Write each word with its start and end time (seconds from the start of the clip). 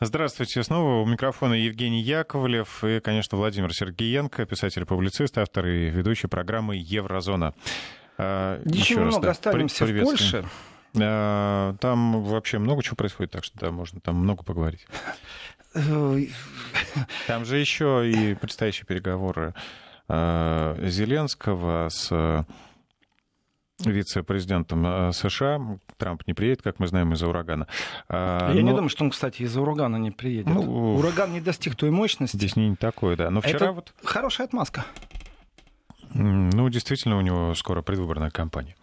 Здравствуйте. 0.00 0.62
Снова 0.62 1.02
у 1.02 1.06
микрофона 1.06 1.54
Евгений 1.54 2.02
Яковлев 2.02 2.84
и, 2.84 3.00
конечно, 3.00 3.38
Владимир 3.38 3.72
Сергеенко, 3.72 4.44
писатель-публицист, 4.44 5.38
автор 5.38 5.66
и 5.68 5.88
ведущий 5.88 6.26
программы 6.26 6.76
«Еврозона». 6.76 7.54
А, 8.18 8.60
Еще, 8.66 8.78
Еще 8.78 8.94
немного 8.96 9.20
да, 9.20 9.30
останемся 9.30 9.86
в 9.86 10.02
Польше. 10.02 10.44
А, 11.00 11.74
там 11.80 12.22
вообще 12.22 12.58
много 12.58 12.82
чего 12.82 12.96
происходит, 12.96 13.32
так 13.32 13.44
что 13.44 13.58
да, 13.58 13.70
можно 13.70 13.98
там 14.00 14.16
много 14.16 14.42
поговорить. 14.42 14.86
Там 17.26 17.44
же 17.44 17.58
еще 17.58 18.10
и 18.10 18.34
предстоящие 18.34 18.86
переговоры 18.86 19.52
а, 20.08 20.74
Зеленского 20.82 21.90
с 21.90 22.46
вице-президентом 23.84 24.86
э, 24.86 25.12
США. 25.12 25.78
Трамп 25.96 26.22
не 26.26 26.34
приедет, 26.34 26.62
как 26.62 26.78
мы 26.78 26.86
знаем, 26.86 27.12
из-за 27.12 27.28
урагана. 27.28 27.66
А, 28.08 28.52
Я 28.52 28.62
Но... 28.62 28.68
не 28.68 28.70
думаю, 28.70 28.88
что 28.88 29.04
он, 29.04 29.10
кстати, 29.10 29.42
из-за 29.42 29.60
урагана 29.60 29.96
не 29.96 30.10
приедет. 30.10 30.46
Ну, 30.46 30.96
Ураган 30.96 31.32
не 31.32 31.40
достиг 31.40 31.76
той 31.76 31.90
мощности. 31.90 32.36
Здесь 32.36 32.56
не 32.56 32.74
такое, 32.76 33.16
да. 33.16 33.30
Но 33.30 33.40
вчера 33.40 33.56
Это 33.56 33.72
вот... 33.72 33.94
хорошая 34.02 34.46
отмазка. 34.46 34.84
Ну, 36.14 36.68
действительно, 36.68 37.18
у 37.18 37.20
него 37.20 37.54
скоро 37.54 37.82
предвыборная 37.82 38.30
кампания. 38.30 38.76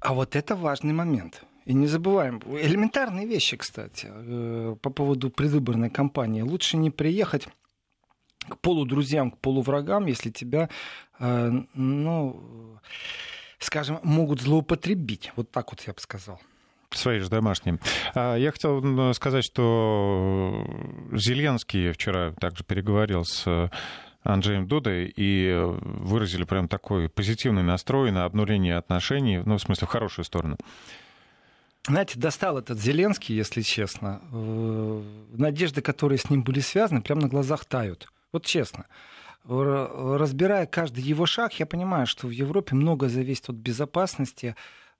А 0.00 0.14
вот 0.14 0.34
это 0.34 0.56
важный 0.56 0.94
момент. 0.94 1.44
И 1.66 1.74
не 1.74 1.86
забываем, 1.86 2.40
элементарные 2.46 3.26
вещи, 3.26 3.56
кстати, 3.56 4.08
э, 4.10 4.76
по 4.80 4.90
поводу 4.90 5.30
предвыборной 5.30 5.90
кампании. 5.90 6.40
Лучше 6.40 6.78
не 6.78 6.90
приехать 6.90 7.48
к 8.48 8.58
полудрузьям, 8.58 9.30
к 9.30 9.38
полуврагам, 9.38 10.06
если 10.06 10.30
тебя, 10.30 10.68
э, 11.18 11.50
ну, 11.74 12.78
скажем, 13.58 14.00
могут 14.02 14.40
злоупотребить. 14.40 15.32
Вот 15.36 15.50
так 15.50 15.70
вот 15.72 15.82
я 15.86 15.92
бы 15.92 16.00
сказал. 16.00 16.40
Свои 16.90 17.20
же 17.20 17.28
домашние. 17.28 17.78
А, 18.14 18.34
я 18.34 18.50
хотел 18.50 19.14
сказать, 19.14 19.44
что 19.44 20.66
Зеленский 21.12 21.92
вчера 21.92 22.32
также 22.32 22.64
переговорил 22.64 23.24
с 23.24 23.70
Анджеем 24.24 24.66
Дудой 24.66 25.12
и 25.14 25.54
выразили 25.54 26.44
прям 26.44 26.68
такой 26.68 27.08
позитивный 27.08 27.62
настрой 27.62 28.10
на 28.10 28.24
обнуление 28.24 28.76
отношений, 28.76 29.38
ну, 29.38 29.56
в 29.56 29.62
смысле, 29.62 29.86
в 29.86 29.90
хорошую 29.90 30.24
сторону. 30.24 30.56
Знаете, 31.86 32.18
достал 32.18 32.58
этот 32.58 32.78
Зеленский, 32.78 33.34
если 33.34 33.62
честно. 33.62 34.20
Надежды, 35.32 35.80
которые 35.80 36.18
с 36.18 36.28
ним 36.28 36.42
были 36.42 36.60
связаны, 36.60 37.00
прямо 37.00 37.22
на 37.22 37.28
глазах 37.28 37.64
тают. 37.64 38.08
Вот 38.32 38.44
честно. 38.46 38.86
Разбирая 39.44 40.66
каждый 40.66 41.02
его 41.02 41.26
шаг, 41.26 41.54
я 41.54 41.66
понимаю, 41.66 42.06
что 42.06 42.26
в 42.26 42.30
Европе 42.30 42.74
много 42.74 43.08
зависит 43.08 43.48
от 43.48 43.56
безопасности. 43.56 44.54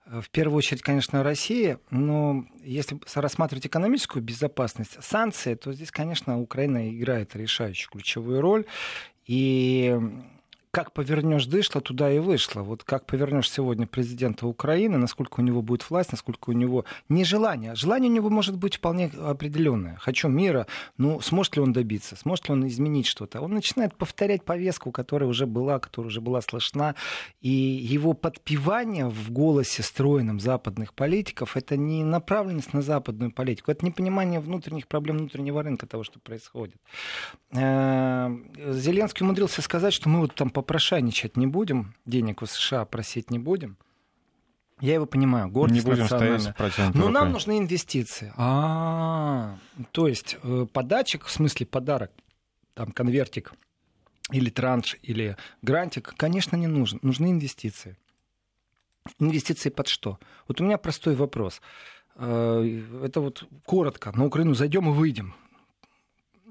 В 0.05 0.29
первую 0.31 0.57
очередь, 0.57 0.81
конечно, 0.81 1.21
Россия, 1.23 1.79
но 1.91 2.45
если 2.63 2.99
рассматривать 3.13 3.67
экономическую 3.67 4.23
безопасность, 4.23 4.97
санкции, 5.03 5.53
то 5.53 5.71
здесь, 5.73 5.91
конечно, 5.91 6.41
Украина 6.41 6.89
играет 6.89 7.35
решающую 7.35 7.91
ключевую 7.91 8.41
роль. 8.41 8.65
И 9.27 9.95
как 10.71 10.93
повернешь 10.93 11.45
дышло, 11.45 11.81
туда 11.81 12.11
и 12.11 12.19
вышло. 12.19 12.61
Вот 12.61 12.83
как 12.83 13.05
повернешь 13.05 13.51
сегодня 13.51 13.85
президента 13.85 14.47
Украины, 14.47 14.97
насколько 14.97 15.41
у 15.41 15.43
него 15.43 15.61
будет 15.61 15.89
власть, 15.89 16.11
насколько 16.11 16.49
у 16.49 16.53
него 16.53 16.85
не 17.09 17.25
желание. 17.25 17.73
У 17.73 18.13
него 18.13 18.29
может 18.29 18.57
быть 18.57 18.75
вполне 18.75 19.11
определенное. 19.21 19.97
Хочу 19.97 20.29
мира, 20.29 20.67
ну 20.97 21.19
сможет 21.21 21.57
ли 21.57 21.61
он 21.61 21.73
добиться, 21.73 22.15
сможет 22.15 22.47
ли 22.47 22.53
он 22.53 22.67
изменить 22.67 23.05
что-то. 23.05 23.41
Он 23.41 23.51
начинает 23.51 23.95
повторять 23.95 24.43
повестку, 24.43 24.91
которая 24.91 25.29
уже 25.29 25.45
была, 25.45 25.79
которая 25.79 26.07
уже 26.07 26.21
была 26.21 26.41
слышна. 26.41 26.95
И 27.41 27.49
его 27.49 28.13
подпевание 28.13 29.07
в 29.07 29.31
голосе 29.31 29.83
стройным 29.83 30.39
западных 30.39 30.93
политиков 30.93 31.57
это 31.57 31.75
не 31.75 32.03
направленность 32.03 32.73
на 32.73 32.81
западную 32.81 33.31
политику, 33.31 33.71
это 33.71 33.85
не 33.85 33.91
понимание 33.91 34.39
внутренних 34.39 34.87
проблем 34.87 35.17
внутреннего 35.17 35.61
рынка 35.61 35.85
того, 35.85 36.03
что 36.03 36.19
происходит. 36.19 36.77
Зеленский 38.81 39.23
умудрился 39.23 39.61
сказать, 39.61 39.93
что 39.93 40.09
мы 40.09 40.19
вот 40.19 40.35
там 40.35 40.49
попрошайничать 40.49 41.37
не 41.37 41.47
будем, 41.47 41.95
денег 42.05 42.41
у 42.41 42.45
США 42.45 42.85
просить 42.85 43.31
не 43.31 43.39
будем. 43.39 43.77
Я 44.81 44.95
его 44.95 45.05
понимаю, 45.05 45.47
гордость 45.47 45.85
Не 45.85 45.91
будем 45.91 46.07
стоять 46.07 46.95
Но 46.95 47.09
нам 47.09 47.31
нужны 47.31 47.59
инвестиции. 47.59 48.33
А, 48.35 49.57
то 49.91 50.07
есть 50.07 50.37
э, 50.41 50.65
подачек, 50.73 51.25
в 51.25 51.31
смысле 51.31 51.67
подарок, 51.67 52.11
там 52.73 52.91
конвертик 52.91 53.53
или 54.31 54.49
транш, 54.49 54.97
или 55.03 55.37
грантик, 55.61 56.15
конечно, 56.17 56.55
не 56.55 56.65
нужен. 56.65 56.97
Нужны 57.03 57.29
инвестиции. 57.29 57.95
Инвестиции 59.19 59.69
под 59.69 59.87
что? 59.87 60.17
Вот 60.47 60.59
у 60.61 60.63
меня 60.63 60.79
простой 60.79 61.13
вопрос. 61.15 61.61
Э, 62.15 62.81
это 63.03 63.21
вот 63.21 63.47
коротко. 63.65 64.11
На 64.17 64.25
Украину 64.25 64.55
зайдем 64.55 64.89
и 64.89 64.93
выйдем. 64.93 65.35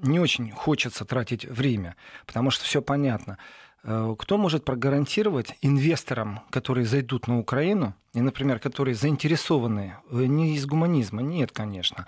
Не 0.03 0.19
очень 0.19 0.51
хочется 0.51 1.05
тратить 1.05 1.45
время, 1.45 1.97
потому 2.27 2.51
что 2.51 2.65
все 2.65 2.81
понятно. 2.81 3.39
Э, 3.83 4.15
кто 4.19 4.39
может 4.39 4.65
прогарантировать 4.65 5.57
инвесторам, 5.63 6.41
которые 6.51 6.87
зайдут 6.87 7.29
на 7.29 7.39
Украину, 7.39 7.95
и, 8.13 8.21
например, 8.21 8.59
которые 8.59 8.95
заинтересованы 8.95 9.97
э, 10.11 10.25
не 10.25 10.55
из 10.57 10.67
гуманизма, 10.67 11.23
нет, 11.23 11.53
конечно, 11.53 12.07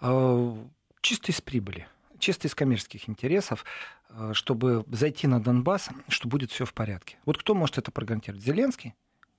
а 0.00 0.56
чисто 1.00 1.32
из 1.32 1.40
прибыли, 1.40 1.86
чисто 2.18 2.48
из 2.48 2.54
коммерческих 2.54 3.08
интересов, 3.08 3.64
э, 4.08 4.32
чтобы 4.32 4.84
зайти 4.90 5.26
на 5.26 5.40
Донбасс, 5.40 5.90
что 6.08 6.28
будет 6.28 6.50
все 6.50 6.64
в 6.64 6.72
порядке. 6.72 7.18
Вот 7.26 7.38
кто 7.38 7.54
может 7.54 7.78
это 7.78 7.90
прогарантировать? 7.90 8.44
Зеленский? 8.44 8.94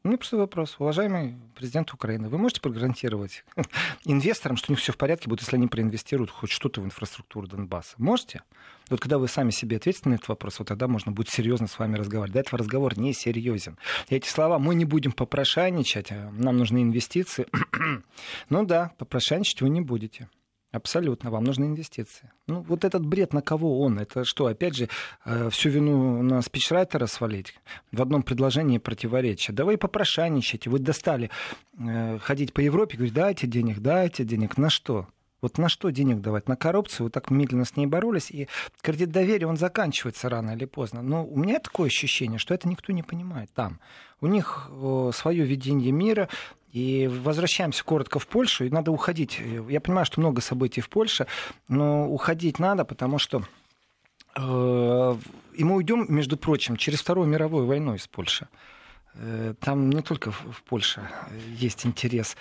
У 0.05 0.07
меня 0.07 0.19
простой 0.19 0.37
вопрос. 0.37 0.75
Уважаемый 0.77 1.35
президент 1.55 1.91
Украины, 1.91 2.29
вы 2.29 2.37
можете 2.37 2.61
прогарантировать 2.61 3.43
инвесторам, 4.05 4.55
что 4.55 4.71
у 4.71 4.73
них 4.73 4.79
все 4.79 4.91
в 4.91 4.97
порядке 4.97 5.27
будет, 5.27 5.41
если 5.41 5.55
они 5.55 5.65
проинвестируют 5.65 6.29
хоть 6.29 6.51
что-то 6.51 6.79
в 6.79 6.85
инфраструктуру 6.85 7.47
Донбасса? 7.47 7.95
Можете? 7.97 8.43
Вот 8.91 8.99
когда 8.99 9.17
вы 9.17 9.27
сами 9.27 9.49
себе 9.49 9.77
ответите 9.77 10.07
на 10.07 10.13
этот 10.13 10.27
вопрос, 10.27 10.59
вот 10.59 10.67
тогда 10.67 10.87
можно 10.87 11.11
будет 11.11 11.29
серьезно 11.29 11.65
с 11.65 11.79
вами 11.79 11.95
разговаривать. 11.95 12.33
До 12.33 12.39
этого 12.41 12.59
разговор 12.59 12.95
не 12.99 13.13
серьезен. 13.13 13.79
И 14.09 14.15
эти 14.15 14.27
слова 14.27 14.59
«мы 14.59 14.75
не 14.75 14.85
будем 14.85 15.11
попрошайничать, 15.11 16.11
а 16.11 16.29
нам 16.37 16.57
нужны 16.57 16.83
инвестиции». 16.83 17.47
ну 18.49 18.63
да, 18.63 18.91
попрошайничать 18.99 19.61
вы 19.61 19.69
не 19.69 19.81
будете. 19.81 20.29
Абсолютно, 20.75 21.31
вам 21.31 21.45
нужны 21.45 21.65
инвестиции. 21.65 22.29
Ну, 22.47 22.61
вот 22.61 22.83
этот 22.83 23.05
бред, 23.05 23.31
на 23.31 23.41
кого 23.41 23.79
он? 23.79 23.97
Это 23.97 24.25
что, 24.25 24.47
опять 24.47 24.75
же, 24.75 24.89
э, 25.23 25.49
всю 25.49 25.69
вину 25.69 26.21
на 26.21 26.41
спичрайтера 26.41 27.05
свалить? 27.05 27.55
В 27.93 28.01
одном 28.01 28.23
предложении 28.23 28.77
противоречия. 28.77 29.53
Да 29.53 29.63
вы 29.63 29.77
попрошайничаете, 29.77 30.69
вы 30.69 30.79
достали 30.79 31.31
э, 31.79 32.19
ходить 32.19 32.51
по 32.51 32.59
Европе, 32.59 32.97
говорить, 32.97 33.13
дайте 33.13 33.47
денег, 33.47 33.79
дайте 33.79 34.25
денег. 34.25 34.57
На 34.57 34.69
что? 34.69 35.07
Вот 35.45 35.59
на 35.59 35.69
что 35.69 35.91
денег 35.91 36.21
давать? 36.21 36.49
На 36.49 36.55
коррупцию? 36.55 37.05
Вот 37.05 37.13
так 37.13 37.29
медленно 37.29 37.65
с 37.65 37.75
ней 37.75 37.85
боролись, 37.85 38.31
и 38.31 38.47
кредит 38.81 39.11
доверия, 39.11 39.45
он 39.45 39.57
заканчивается 39.57 40.27
рано 40.27 40.55
или 40.55 40.65
поздно. 40.65 41.03
Но 41.03 41.23
у 41.23 41.37
меня 41.37 41.59
такое 41.59 41.85
ощущение, 41.85 42.39
что 42.39 42.55
это 42.55 42.67
никто 42.67 42.91
не 42.91 43.03
понимает 43.03 43.51
там. 43.53 43.79
У 44.21 44.25
них 44.25 44.67
свое 45.13 45.45
видение 45.45 45.91
мира, 45.91 46.29
и 46.71 47.07
возвращаемся 47.07 47.83
коротко 47.83 48.17
в 48.17 48.25
Польшу, 48.25 48.65
и 48.65 48.71
надо 48.71 48.91
уходить. 48.91 49.39
Я 49.69 49.81
понимаю, 49.81 50.07
что 50.07 50.19
много 50.19 50.41
событий 50.41 50.81
в 50.81 50.89
Польше, 50.89 51.27
но 51.67 52.09
уходить 52.09 52.57
надо, 52.57 52.83
потому 52.83 53.19
что 53.19 53.43
э, 54.35 55.15
и 55.53 55.63
мы 55.63 55.75
уйдем, 55.75 56.07
между 56.09 56.37
прочим, 56.37 56.75
через 56.75 57.01
Вторую 57.01 57.27
мировую 57.27 57.67
войну 57.67 57.93
из 57.93 58.07
Польши. 58.07 58.47
Э, 59.13 59.53
там 59.59 59.91
не 59.91 60.01
только 60.01 60.31
в 60.31 60.63
Польше 60.63 61.07
есть 61.49 61.85
интерес 61.85 62.35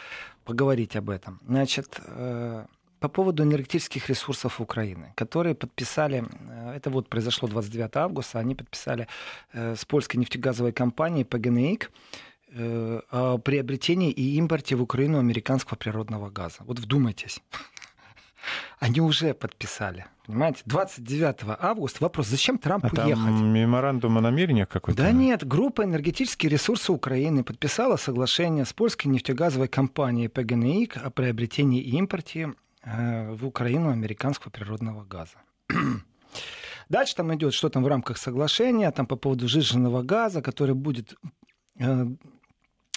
поговорить 0.47 0.97
об 0.97 1.10
этом. 1.10 1.38
Значит, 1.47 2.00
э, 2.06 2.64
по 3.04 3.09
поводу 3.09 3.42
энергетических 3.42 4.09
ресурсов 4.09 4.60
Украины, 4.60 5.12
которые 5.15 5.54
подписали, 5.54 6.25
это 6.75 6.91
вот 6.91 7.09
произошло 7.09 7.48
29 7.48 7.97
августа, 7.97 8.38
они 8.38 8.54
подписали 8.54 9.09
с 9.53 9.84
польской 9.84 10.19
нефтегазовой 10.20 10.72
компанией 10.72 11.25
ПГНИК 11.25 11.91
Э, 12.56 13.00
о 13.10 13.38
приобретении 13.38 14.12
и 14.12 14.37
импорте 14.37 14.76
в 14.76 14.82
Украину 14.82 15.19
американского 15.19 15.76
природного 15.76 16.31
газа. 16.31 16.59
Вот 16.60 16.78
вдумайтесь. 16.78 17.41
Они 18.78 19.00
уже 19.00 19.34
подписали. 19.34 20.06
Понимаете? 20.26 20.61
29 20.67 21.58
августа. 21.58 21.99
Вопрос, 22.05 22.29
зачем 22.29 22.58
Трампу 22.58 22.90
а 22.96 23.08
ехать? 23.08 23.26
меморандум 23.26 24.19
о 24.19 24.20
намерениях 24.20 24.69
какой-то? 24.69 25.02
Да 25.02 25.11
нет. 25.11 25.44
Группа 25.44 25.82
энергетические 25.82 26.49
ресурсы 26.49 26.93
Украины 26.93 27.43
подписала 27.43 27.96
соглашение 27.96 28.64
с 28.64 28.73
польской 28.73 29.11
нефтегазовой 29.11 29.67
компанией 29.67 30.29
ПГНИК 30.29 30.99
о 30.99 31.11
приобретении 31.11 31.82
и 31.82 31.96
импорте 31.96 32.40
э, 32.50 32.52
в 32.84 33.46
Украину 33.46 33.90
американского 33.90 34.50
природного 34.50 35.04
газа. 35.04 35.36
Дальше 36.88 37.14
там 37.16 37.34
идет, 37.34 37.54
что 37.54 37.69
там 37.69 37.82
в 37.82 37.86
рамках 37.86 38.19
соглашения, 38.19 38.90
там 38.90 39.06
по 39.06 39.16
поводу 39.16 39.48
жиженного 39.48 40.02
газа, 40.02 40.42
который 40.42 40.75
будет 40.75 41.14
э, 41.78 42.06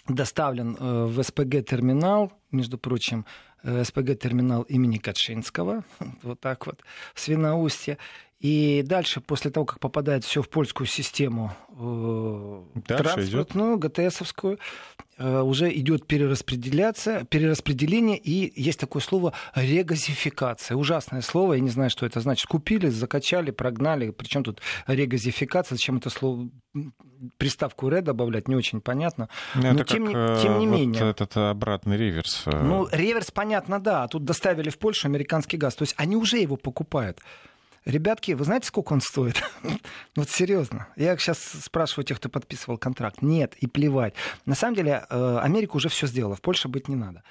доставлен 0.07 0.75
э, 0.79 1.05
в 1.05 1.23
СПГ-терминал, 1.23 2.33
между 2.51 2.77
прочим, 2.77 3.25
СПГ-терминал 3.63 4.63
имени 4.63 4.97
Катшинского, 4.97 5.83
вот 6.23 6.39
так 6.39 6.65
вот, 6.67 6.81
в 7.13 7.19
Свиноустье. 7.19 7.97
И 8.39 8.83
дальше, 8.85 9.19
после 9.19 9.49
того, 9.49 9.65
как 9.65 9.79
попадает 9.79 10.23
все 10.23 10.43
в 10.43 10.49
польскую 10.49 10.85
систему 10.85 11.53
э, 11.79 12.81
транспортную, 12.85 13.79
ГТСовскую, 13.79 14.59
э, 15.17 15.41
уже 15.41 15.73
идет 15.73 16.05
перераспределяться, 16.05 17.25
перераспределение, 17.31 18.15
и 18.15 18.53
есть 18.61 18.79
такое 18.79 19.01
слово 19.01 19.33
регазификация. 19.55 20.77
Ужасное 20.77 21.21
слово, 21.21 21.55
я 21.55 21.61
не 21.61 21.69
знаю, 21.69 21.89
что 21.89 22.05
это 22.05 22.19
значит. 22.19 22.45
Купили, 22.45 22.89
закачали, 22.89 23.49
прогнали. 23.49 24.11
Причем 24.11 24.43
тут 24.43 24.61
регазификация? 24.85 25.75
Зачем 25.75 25.97
это 25.97 26.11
слово 26.11 26.47
приставку 27.37 27.89
«ре» 27.89 28.01
добавлять, 28.01 28.47
не 28.47 28.55
очень 28.55 28.81
понятно. 28.81 29.29
Ну, 29.55 29.63
Но, 29.63 29.73
Но 29.73 29.83
тем, 29.83 30.05
как, 30.05 30.35
не, 30.37 30.41
тем 30.43 30.59
не 30.59 30.67
вот 30.67 30.77
менее. 30.77 31.09
Этот 31.09 31.35
обратный 31.37 31.97
реверс. 31.97 32.43
Э. 32.45 32.61
Ну, 32.63 32.87
реверс, 32.91 33.31
понятно, 33.31 33.79
да. 33.79 34.03
А 34.03 34.07
тут 34.07 34.25
доставили 34.25 34.69
в 34.69 34.77
Польшу 34.77 35.07
американский 35.07 35.57
газ. 35.57 35.75
То 35.75 35.83
есть 35.83 35.95
они 35.97 36.15
уже 36.15 36.37
его 36.37 36.55
покупают. 36.55 37.19
Ребятки, 37.87 38.33
вы 38.33 38.43
знаете, 38.43 38.67
сколько 38.67 38.91
он 38.91 38.99
стоит? 38.99 39.41
вот 40.17 40.29
серьезно. 40.29 40.89
Я 40.97 41.15
сейчас 41.15 41.39
спрашиваю 41.39 42.03
тех, 42.03 42.17
кто 42.17 42.27
подписывал 42.27 42.77
контракт. 42.77 43.21
Нет, 43.21 43.53
и 43.61 43.67
плевать. 43.67 44.13
На 44.45 44.55
самом 44.55 44.75
деле, 44.75 45.05
э, 45.09 45.39
Америка 45.41 45.77
уже 45.77 45.87
все 45.87 46.05
сделала. 46.05 46.35
В 46.35 46.41
Польше 46.41 46.67
быть 46.67 46.89
не 46.89 46.97
надо. 46.97 47.23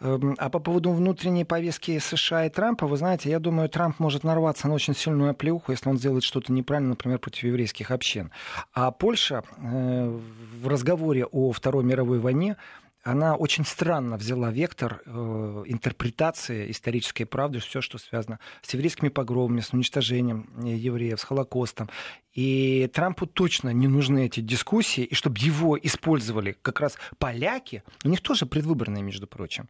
Эм, 0.00 0.36
а 0.38 0.50
по 0.50 0.60
поводу 0.60 0.92
внутренней 0.92 1.44
повестки 1.44 1.98
США 1.98 2.46
и 2.46 2.48
Трампа, 2.48 2.86
вы 2.86 2.96
знаете, 2.96 3.28
я 3.28 3.40
думаю, 3.40 3.68
Трамп 3.68 3.98
может 3.98 4.22
нарваться 4.22 4.68
на 4.68 4.74
очень 4.74 4.94
сильную 4.94 5.32
оплеуху, 5.32 5.72
если 5.72 5.88
он 5.88 5.98
сделает 5.98 6.22
что-то 6.22 6.52
неправильно, 6.52 6.90
например, 6.90 7.18
против 7.18 7.42
еврейских 7.42 7.90
общин. 7.90 8.30
А 8.72 8.92
Польша 8.92 9.42
э, 9.56 10.20
в 10.62 10.68
разговоре 10.68 11.24
о 11.26 11.50
Второй 11.50 11.82
мировой 11.82 12.20
войне 12.20 12.56
она 13.04 13.36
очень 13.36 13.66
странно 13.66 14.16
взяла 14.16 14.50
вектор 14.50 15.02
э, 15.04 15.10
интерпретации 15.66 16.70
исторической 16.70 17.24
правды, 17.24 17.58
все, 17.60 17.82
что 17.82 17.98
связано 17.98 18.40
с 18.62 18.72
еврейскими 18.72 19.10
погромами, 19.10 19.60
с 19.60 19.72
уничтожением 19.74 20.48
евреев, 20.64 21.20
с 21.20 21.24
Холокостом. 21.24 21.90
И 22.32 22.90
Трампу 22.92 23.26
точно 23.26 23.68
не 23.70 23.86
нужны 23.86 24.26
эти 24.26 24.40
дискуссии, 24.40 25.04
и 25.04 25.14
чтобы 25.14 25.36
его 25.38 25.78
использовали 25.78 26.56
как 26.62 26.80
раз 26.80 26.96
поляки, 27.18 27.84
у 28.04 28.08
них 28.08 28.22
тоже 28.22 28.46
предвыборные, 28.46 29.04
между 29.04 29.26
прочим, 29.26 29.68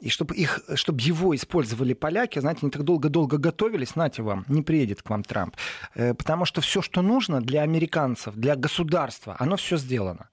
и 0.00 0.08
чтобы, 0.08 0.34
их, 0.34 0.60
чтобы 0.74 1.00
его 1.02 1.36
использовали 1.36 1.92
поляки, 1.92 2.40
знаете, 2.40 2.60
они 2.62 2.70
так 2.70 2.82
долго-долго 2.82 3.36
готовились, 3.36 3.90
знаете 3.90 4.22
вам, 4.22 4.44
не 4.48 4.62
приедет 4.62 5.02
к 5.02 5.10
вам 5.10 5.22
Трамп, 5.22 5.54
э, 5.94 6.14
потому 6.14 6.46
что 6.46 6.62
все, 6.62 6.80
что 6.80 7.02
нужно 7.02 7.42
для 7.42 7.60
американцев, 7.62 8.34
для 8.34 8.56
государства, 8.56 9.36
оно 9.38 9.56
все 9.56 9.76
сделано 9.76 10.30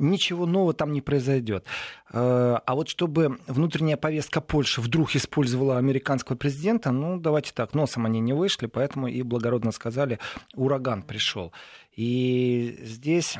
ничего 0.00 0.46
нового 0.46 0.72
там 0.74 0.92
не 0.92 1.00
произойдет. 1.00 1.64
Э, 2.12 2.58
а 2.64 2.74
вот 2.74 2.88
чтобы 2.88 3.38
внутренняя 3.46 3.96
повестка 3.96 4.40
Польши 4.40 4.80
вдруг 4.80 5.14
использовала 5.14 5.78
американского 5.78 6.36
президента, 6.36 6.90
ну, 6.90 7.18
давайте 7.20 7.52
так, 7.54 7.74
носом 7.74 8.06
они 8.06 8.20
не 8.20 8.32
вышли, 8.32 8.66
поэтому 8.66 9.06
и 9.06 9.22
благородно 9.22 9.72
сказали, 9.72 10.18
ураган 10.54 11.02
пришел. 11.02 11.52
И 11.94 12.78
здесь 12.82 13.36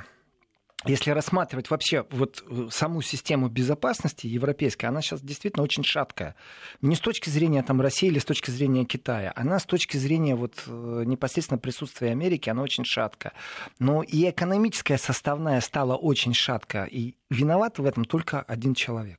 если 0.87 1.11
рассматривать 1.11 1.71
вообще 1.71 2.07
вот 2.11 2.43
э, 2.49 2.69
саму 2.71 3.03
систему 3.03 3.49
безопасности 3.49 4.27
европейской, 4.27 4.87
она 4.87 5.03
сейчас 5.03 5.21
действительно 5.21 5.63
очень 5.63 5.85
шаткая. 5.85 6.37
Не 6.81 6.97
с 6.97 7.01
точки 7.01 7.29
зрения 7.29 7.63
там, 7.63 7.81
России 7.81 8.09
или 8.09 8.19
с 8.19 8.25
точки 8.25 8.51
зрения 8.51 8.85
Китая, 8.85 9.33
она 9.37 9.59
с 9.59 9.65
точки 9.65 9.99
зрения 9.99 10.35
вот, 10.35 10.63
э, 10.67 11.03
непосредственно 11.07 11.59
присутствия 11.59 12.11
Америки, 12.13 12.49
она 12.49 12.63
очень 12.63 12.85
шаткая. 12.85 13.35
Но 13.79 14.03
и 14.03 14.29
экономическая 14.31 14.97
составная 14.97 15.61
стала 15.61 15.97
очень 15.97 16.33
шаткая. 16.33 16.87
И 16.87 17.15
виноват 17.29 17.79
в 17.79 17.85
этом 17.85 18.05
только 18.05 18.41
один 18.41 18.75
человек. 18.75 19.19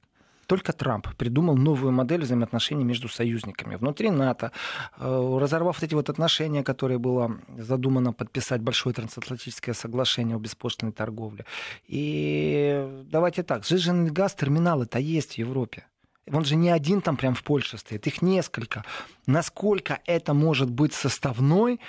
Только 0.52 0.74
Трамп 0.74 1.08
придумал 1.16 1.56
новую 1.56 1.94
модель 1.94 2.24
взаимоотношений 2.24 2.84
между 2.84 3.08
союзниками. 3.08 3.78
Внутри 3.78 4.10
НАТО, 4.10 4.52
э, 5.00 5.38
разорвав 5.40 5.82
эти 5.82 5.96
вот 5.96 6.10
отношения, 6.10 6.62
которые 6.62 6.98
было 6.98 7.38
задумано 7.58 8.12
подписать 8.12 8.62
большое 8.62 8.94
трансатлантическое 8.94 9.74
соглашение 9.74 10.36
о 10.36 10.40
беспошлиной 10.40 10.92
торговле. 10.92 11.46
И 11.88 12.86
давайте 13.10 13.44
так, 13.44 13.66
сжиженный 13.66 14.12
газ, 14.12 14.36
терминалы-то 14.36 15.00
есть 15.00 15.36
в 15.36 15.38
Европе. 15.38 15.86
Он 16.30 16.44
же 16.44 16.58
не 16.58 16.70
один 16.70 17.00
там 17.00 17.16
прям 17.16 17.34
в 17.34 17.44
Польше 17.44 17.78
стоит, 17.78 18.08
их 18.08 18.22
несколько. 18.22 18.84
Насколько 19.28 20.00
это 20.06 20.34
может 20.34 20.70
быть 20.70 20.94
составной, 20.94 21.80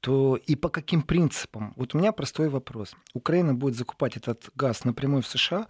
то 0.00 0.36
и 0.36 0.54
по 0.54 0.68
каким 0.68 1.02
принципам? 1.02 1.72
Вот 1.76 1.94
у 1.94 1.98
меня 1.98 2.12
простой 2.12 2.48
вопрос. 2.48 2.94
Украина 3.14 3.52
будет 3.52 3.74
закупать 3.74 4.16
этот 4.16 4.50
газ 4.54 4.84
напрямую 4.84 5.22
в 5.22 5.26
США, 5.26 5.66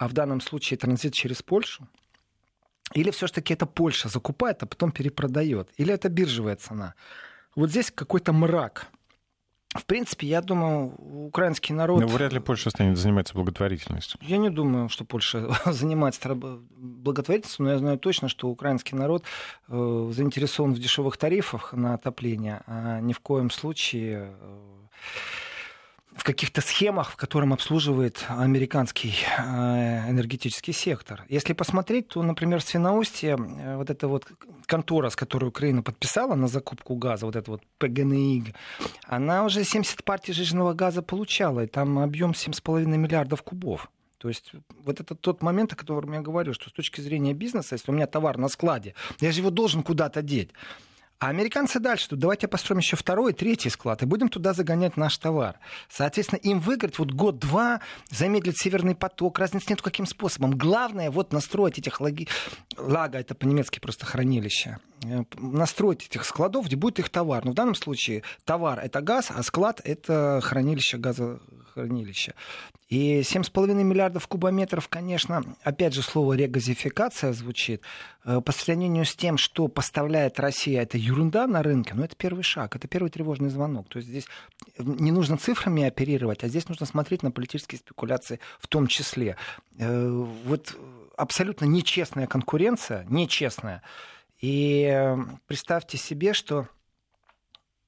а 0.00 0.08
в 0.08 0.14
данном 0.14 0.40
случае 0.40 0.78
транзит 0.78 1.12
через 1.12 1.42
Польшу, 1.42 1.86
или 2.94 3.10
все-таки 3.10 3.52
это 3.52 3.66
Польша 3.66 4.08
закупает, 4.08 4.62
а 4.62 4.66
потом 4.66 4.92
перепродает, 4.92 5.68
или 5.76 5.92
это 5.92 6.08
биржевая 6.08 6.56
цена. 6.56 6.94
Вот 7.54 7.68
здесь 7.68 7.90
какой-то 7.90 8.32
мрак. 8.32 8.86
В 9.74 9.84
принципе, 9.84 10.26
я 10.26 10.40
думаю, 10.40 10.94
украинский 11.26 11.74
народ... 11.74 12.00
Но 12.00 12.06
вряд 12.06 12.32
ли 12.32 12.40
Польша 12.40 12.70
станет 12.70 12.96
заниматься 12.96 13.34
благотворительностью. 13.34 14.18
Я 14.22 14.38
не 14.38 14.48
думаю, 14.48 14.88
что 14.88 15.04
Польша 15.04 15.54
занимается 15.66 16.34
благотворительностью, 16.34 17.66
но 17.66 17.72
я 17.72 17.78
знаю 17.78 17.98
точно, 17.98 18.28
что 18.28 18.48
украинский 18.48 18.96
народ 18.96 19.24
э, 19.68 20.10
заинтересован 20.12 20.72
в 20.72 20.78
дешевых 20.78 21.18
тарифах 21.18 21.74
на 21.74 21.92
отопление, 21.92 22.62
а 22.66 23.00
ни 23.00 23.12
в 23.12 23.20
коем 23.20 23.50
случае... 23.50 24.32
Э, 24.40 24.58
в 26.16 26.24
каких-то 26.24 26.60
схемах, 26.60 27.12
в 27.12 27.16
котором 27.16 27.52
обслуживает 27.52 28.26
американский 28.28 29.14
э, 29.38 30.10
энергетический 30.10 30.72
сектор. 30.72 31.24
Если 31.28 31.52
посмотреть, 31.52 32.08
то, 32.08 32.22
например, 32.22 32.60
в 32.60 32.64
Свиноустье 32.64 33.36
э, 33.38 33.76
вот 33.76 33.90
эта 33.90 34.08
вот 34.08 34.26
контора, 34.66 35.10
с 35.10 35.16
которой 35.16 35.46
Украина 35.46 35.82
подписала 35.82 36.34
на 36.34 36.48
закупку 36.48 36.96
газа, 36.96 37.26
вот 37.26 37.36
эта 37.36 37.50
вот 37.50 37.62
ПГНИГ, 37.78 38.54
она 39.06 39.44
уже 39.44 39.64
70 39.64 40.04
партий 40.04 40.32
жиженного 40.32 40.74
газа 40.74 41.02
получала, 41.02 41.64
и 41.64 41.66
там 41.66 41.98
объем 41.98 42.32
7,5 42.32 42.84
миллиардов 42.86 43.42
кубов. 43.42 43.88
То 44.18 44.28
есть 44.28 44.52
вот 44.84 45.00
это 45.00 45.14
тот 45.14 45.42
момент, 45.42 45.72
о 45.72 45.76
котором 45.76 46.12
я 46.12 46.20
говорю, 46.20 46.52
что 46.52 46.68
с 46.68 46.72
точки 46.72 47.00
зрения 47.00 47.32
бизнеса, 47.32 47.76
если 47.76 47.90
у 47.90 47.94
меня 47.94 48.06
товар 48.06 48.36
на 48.36 48.48
складе, 48.48 48.94
я 49.20 49.32
же 49.32 49.40
его 49.40 49.50
должен 49.50 49.82
куда-то 49.82 50.20
деть. 50.20 50.50
А 51.20 51.28
американцы 51.28 51.80
дальше, 51.80 52.08
тут 52.08 52.18
давайте 52.18 52.48
построим 52.48 52.78
еще 52.78 52.96
второй, 52.96 53.34
третий 53.34 53.68
склад, 53.68 54.02
и 54.02 54.06
будем 54.06 54.30
туда 54.30 54.54
загонять 54.54 54.96
наш 54.96 55.18
товар. 55.18 55.58
Соответственно, 55.90 56.38
им 56.38 56.60
выиграть 56.60 56.98
вот 56.98 57.12
год-два, 57.12 57.82
замедлить 58.08 58.58
северный 58.58 58.94
поток, 58.94 59.38
разницы 59.38 59.66
нет 59.68 59.82
каким 59.82 60.06
способом. 60.06 60.52
Главное 60.52 61.10
вот 61.10 61.34
настроить 61.34 61.78
этих 61.78 62.00
лаги... 62.00 62.26
лага, 62.78 63.18
это 63.18 63.34
по-немецки 63.34 63.80
просто 63.80 64.06
хранилище, 64.06 64.78
э, 65.04 65.24
настроить 65.36 66.06
этих 66.06 66.24
складов, 66.24 66.64
где 66.66 66.76
будет 66.76 66.98
их 67.00 67.10
товар. 67.10 67.44
Но 67.44 67.50
в 67.50 67.54
данном 67.54 67.74
случае 67.74 68.22
товар— 68.46 68.78
это 68.82 69.02
газ, 69.02 69.30
а 69.30 69.42
склад— 69.42 69.82
это 69.84 70.40
хранилище 70.42 70.96
газохранилища. 71.70 72.34
И 72.88 73.20
7,5 73.20 73.72
миллиардов 73.74 74.26
кубометров, 74.26 74.88
конечно, 74.88 75.44
опять 75.62 75.94
же 75.94 76.02
слово 76.02 76.34
регазификация 76.34 77.32
звучит. 77.32 77.82
Э, 78.24 78.40
по 78.40 78.52
сравнению 78.52 79.04
с 79.04 79.14
тем, 79.14 79.38
что 79.38 79.68
поставляет 79.68 80.40
Россия, 80.40 80.82
это 80.82 80.98
ерунда 80.98 81.46
на 81.46 81.62
рынке, 81.62 81.94
но 81.94 82.04
это 82.04 82.16
первый 82.16 82.42
шаг, 82.42 82.76
это 82.76 82.88
первый 82.88 83.10
тревожный 83.10 83.50
звонок. 83.50 83.88
То 83.88 83.98
есть 83.98 84.08
здесь 84.08 84.26
не 84.78 85.12
нужно 85.12 85.36
цифрами 85.36 85.84
оперировать, 85.84 86.42
а 86.42 86.48
здесь 86.48 86.68
нужно 86.68 86.86
смотреть 86.86 87.22
на 87.22 87.30
политические 87.30 87.78
спекуляции 87.78 88.40
в 88.58 88.66
том 88.66 88.86
числе. 88.86 89.36
Э, 89.78 90.08
вот 90.44 90.76
абсолютно 91.16 91.66
нечестная 91.66 92.26
конкуренция, 92.26 93.04
нечестная. 93.08 93.82
И 94.40 94.84
э, 94.90 95.16
представьте 95.46 95.98
себе, 95.98 96.32
что, 96.32 96.66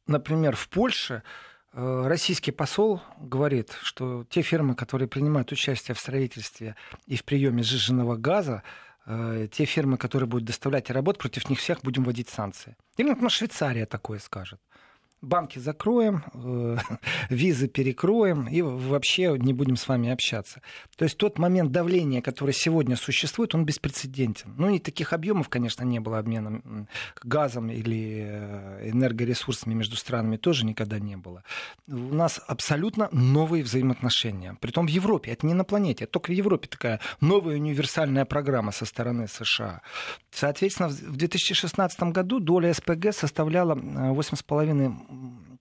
например, 0.06 0.54
в 0.54 0.68
Польше 0.68 1.22
Э, 1.22 1.26
российский 1.74 2.52
посол 2.52 3.00
говорит, 3.18 3.76
что 3.82 4.24
те 4.28 4.42
фирмы, 4.42 4.74
которые 4.74 5.08
принимают 5.08 5.52
участие 5.52 5.94
в 5.94 6.00
строительстве 6.00 6.76
и 7.06 7.16
в 7.16 7.24
приеме 7.24 7.62
сжиженного 7.62 8.16
газа, 8.16 8.62
э, 9.06 9.48
те 9.50 9.64
фирмы, 9.64 9.96
которые 9.96 10.28
будут 10.28 10.46
доставлять 10.46 10.90
и 10.90 10.92
против 11.18 11.48
них 11.48 11.58
всех 11.58 11.80
будем 11.82 12.04
вводить 12.04 12.28
санкции. 12.28 12.76
Или, 12.98 13.08
например, 13.08 13.30
Швейцария 13.30 13.86
такое 13.86 14.18
скажет 14.18 14.60
банки 15.22 15.58
закроем, 15.60 16.24
э, 16.34 16.76
визы 17.30 17.68
перекроем 17.68 18.48
и 18.48 18.60
вообще 18.60 19.36
не 19.38 19.52
будем 19.52 19.76
с 19.76 19.88
вами 19.88 20.10
общаться. 20.10 20.60
То 20.96 21.04
есть 21.04 21.16
тот 21.16 21.38
момент 21.38 21.70
давления, 21.70 22.20
который 22.20 22.52
сегодня 22.52 22.96
существует, 22.96 23.54
он 23.54 23.64
беспрецедентен. 23.64 24.54
Ну 24.58 24.74
и 24.74 24.78
таких 24.78 25.12
объемов, 25.12 25.48
конечно, 25.48 25.84
не 25.84 26.00
было 26.00 26.18
обмена 26.18 26.86
газом 27.22 27.70
или 27.70 28.26
э, 28.26 28.90
энергоресурсами 28.90 29.74
между 29.74 29.96
странами 29.96 30.36
тоже 30.36 30.66
никогда 30.66 30.98
не 30.98 31.16
было. 31.16 31.44
У 31.86 31.94
нас 31.94 32.40
абсолютно 32.46 33.08
новые 33.12 33.62
взаимоотношения. 33.62 34.56
Притом 34.60 34.86
в 34.86 34.90
Европе, 34.90 35.30
это 35.30 35.46
не 35.46 35.54
на 35.54 35.64
планете, 35.64 36.04
это 36.04 36.12
только 36.12 36.30
в 36.30 36.34
Европе 36.34 36.68
такая 36.68 37.00
новая 37.20 37.56
универсальная 37.56 38.24
программа 38.24 38.72
со 38.72 38.84
стороны 38.84 39.28
США. 39.28 39.82
Соответственно, 40.30 40.88
в 40.88 41.16
2016 41.16 42.02
году 42.04 42.40
доля 42.40 42.74
СПГ 42.74 43.12
составляла 43.12 43.74
8,5 43.74 44.80
э, 44.80 45.11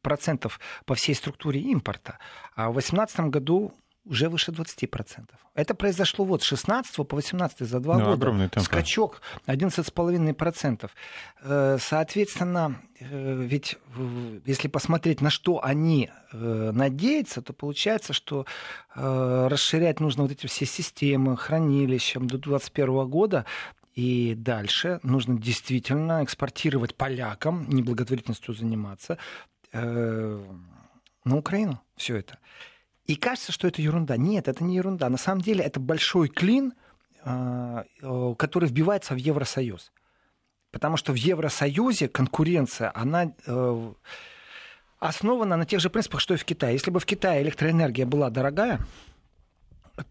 процентов 0.01 0.59
по 0.85 0.95
всей 0.95 1.15
структуре 1.15 1.61
импорта. 1.61 2.17
А 2.55 2.69
в 2.69 2.73
2018 2.73 3.19
году 3.31 3.73
уже 4.05 4.29
выше 4.29 4.51
20%. 4.51 5.25
Это 5.53 5.75
произошло 5.75 6.25
вот 6.25 6.41
с 6.41 6.45
16 6.45 7.07
по 7.07 7.15
18 7.15 7.59
за 7.59 7.79
два 7.79 7.97
ну, 7.97 8.05
года. 8.05 8.49
Скачок 8.59 9.21
11,5%. 9.47 10.89
Э, 11.43 11.77
соответственно, 11.79 12.81
э, 12.99 13.35
ведь 13.43 13.77
если 14.45 14.69
посмотреть, 14.69 15.21
на 15.21 15.29
что 15.29 15.63
они 15.63 16.09
э, 16.31 16.71
надеются, 16.73 17.41
то 17.41 17.53
получается, 17.53 18.13
что 18.13 18.45
расширять 18.93 20.01
нужно 20.01 20.23
вот 20.23 20.31
эти 20.33 20.47
все 20.47 20.65
системы, 20.65 21.37
хранилища 21.37 22.19
до 22.19 22.37
2021 22.37 23.07
года 23.07 23.45
и 23.93 24.35
дальше 24.35 24.99
нужно 25.03 25.39
действительно 25.39 26.23
экспортировать 26.23 26.95
полякам, 26.95 27.69
неблаготворительностью 27.69 28.53
заниматься, 28.53 29.17
на 29.73 31.37
Украину 31.37 31.81
все 31.95 32.17
это. 32.17 32.39
И 33.05 33.15
кажется, 33.15 33.51
что 33.51 33.67
это 33.67 33.81
ерунда. 33.81 34.17
Нет, 34.17 34.47
это 34.47 34.63
не 34.63 34.75
ерунда. 34.75 35.09
На 35.09 35.17
самом 35.17 35.41
деле 35.41 35.63
это 35.63 35.79
большой 35.79 36.29
клин, 36.29 36.73
а, 37.23 37.85
который 38.37 38.69
вбивается 38.69 39.13
в 39.13 39.17
Евросоюз. 39.17 39.91
Потому 40.71 40.97
что 40.97 41.11
в 41.11 41.15
Евросоюзе 41.15 42.07
конкуренция, 42.07 42.91
она 42.95 43.33
э, 43.45 43.93
основана 44.99 45.57
на 45.57 45.65
тех 45.65 45.81
же 45.81 45.89
принципах, 45.89 46.21
что 46.21 46.33
и 46.33 46.37
в 46.37 46.45
Китае. 46.45 46.73
Если 46.73 46.91
бы 46.91 47.01
в 47.01 47.05
Китае 47.05 47.43
электроэнергия 47.43 48.05
была 48.05 48.29
дорогая, 48.29 48.79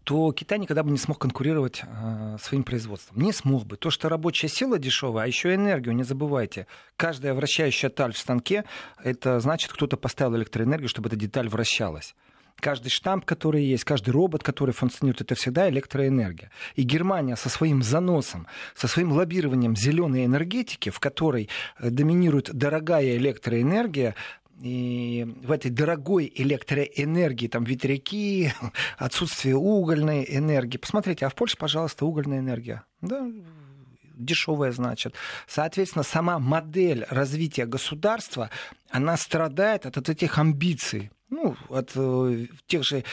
то 0.03 0.31
Китай 0.31 0.59
никогда 0.59 0.83
бы 0.83 0.91
не 0.91 0.97
смог 0.97 1.19
конкурировать 1.19 1.83
э, 1.83 2.37
своим 2.41 2.63
производством. 2.63 3.21
Не 3.21 3.33
смог 3.33 3.65
бы. 3.65 3.77
То, 3.77 3.89
что 3.89 4.09
рабочая 4.09 4.47
сила 4.47 4.79
дешевая, 4.79 5.25
а 5.25 5.27
еще 5.27 5.53
энергию, 5.53 5.95
не 5.95 6.03
забывайте. 6.03 6.67
Каждая 6.97 7.33
вращающая 7.33 7.89
таль 7.89 8.13
в 8.13 8.17
станке, 8.17 8.65
это 9.03 9.39
значит, 9.39 9.71
кто-то 9.71 9.97
поставил 9.97 10.35
электроэнергию, 10.37 10.89
чтобы 10.89 11.09
эта 11.09 11.15
деталь 11.15 11.49
вращалась 11.49 12.15
каждый 12.61 12.89
штамп, 12.89 13.25
который 13.25 13.63
есть, 13.65 13.83
каждый 13.83 14.11
робот, 14.11 14.43
который 14.43 14.71
функционирует, 14.71 15.21
это 15.21 15.35
всегда 15.35 15.69
электроэнергия. 15.69 16.51
И 16.75 16.83
Германия 16.83 17.35
со 17.35 17.49
своим 17.49 17.83
заносом, 17.83 18.47
со 18.75 18.87
своим 18.87 19.11
лоббированием 19.11 19.75
зеленой 19.75 20.25
энергетики, 20.25 20.89
в 20.89 20.99
которой 20.99 21.49
э, 21.79 21.89
доминирует 21.89 22.53
дорогая 22.53 23.17
электроэнергия, 23.17 24.15
и 24.61 25.25
в 25.43 25.51
этой 25.51 25.71
дорогой 25.71 26.31
электроэнергии, 26.33 27.47
там 27.47 27.63
ветряки, 27.63 28.53
отсутствие 28.97 29.55
угольной 29.55 30.25
энергии. 30.29 30.77
Посмотрите, 30.77 31.25
а 31.25 31.29
в 31.29 31.35
Польше, 31.35 31.57
пожалуйста, 31.57 32.05
угольная 32.05 32.39
энергия. 32.39 32.83
Да, 33.01 33.27
дешевая, 34.15 34.71
значит. 34.71 35.15
Соответственно, 35.47 36.03
сама 36.03 36.37
модель 36.37 37.05
развития 37.09 37.65
государства, 37.65 38.49
она 38.89 39.17
страдает 39.17 39.85
от, 39.85 39.97
от 39.97 40.09
этих 40.09 40.37
амбиций 40.37 41.11
ну, 41.31 41.55
от 41.69 41.91
э, 41.95 42.45
тех 42.67 42.83
же 42.83 43.03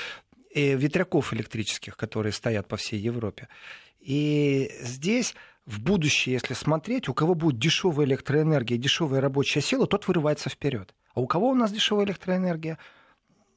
э, 0.55 0.75
ветряков 0.75 1.33
электрических, 1.33 1.97
которые 1.97 2.33
стоят 2.33 2.69
по 2.69 2.77
всей 2.77 3.01
Европе. 3.01 3.49
И 4.01 4.71
здесь 4.83 5.35
в 5.65 5.81
будущее, 5.81 6.35
если 6.35 6.55
смотреть, 6.55 7.09
у 7.09 7.15
кого 7.15 7.35
будет 7.35 7.59
дешевая 7.59 8.07
электроэнергия, 8.07 8.77
дешевая 8.77 9.21
рабочая 9.21 9.61
сила, 9.61 9.87
тот 9.87 10.07
вырывается 10.09 10.51
вперед. 10.51 10.95
А 11.19 11.21
у 11.21 11.27
кого 11.27 11.51
у 11.51 11.55
нас 11.55 11.73
дешевая 11.73 12.07
электроэнергия? 12.07 12.79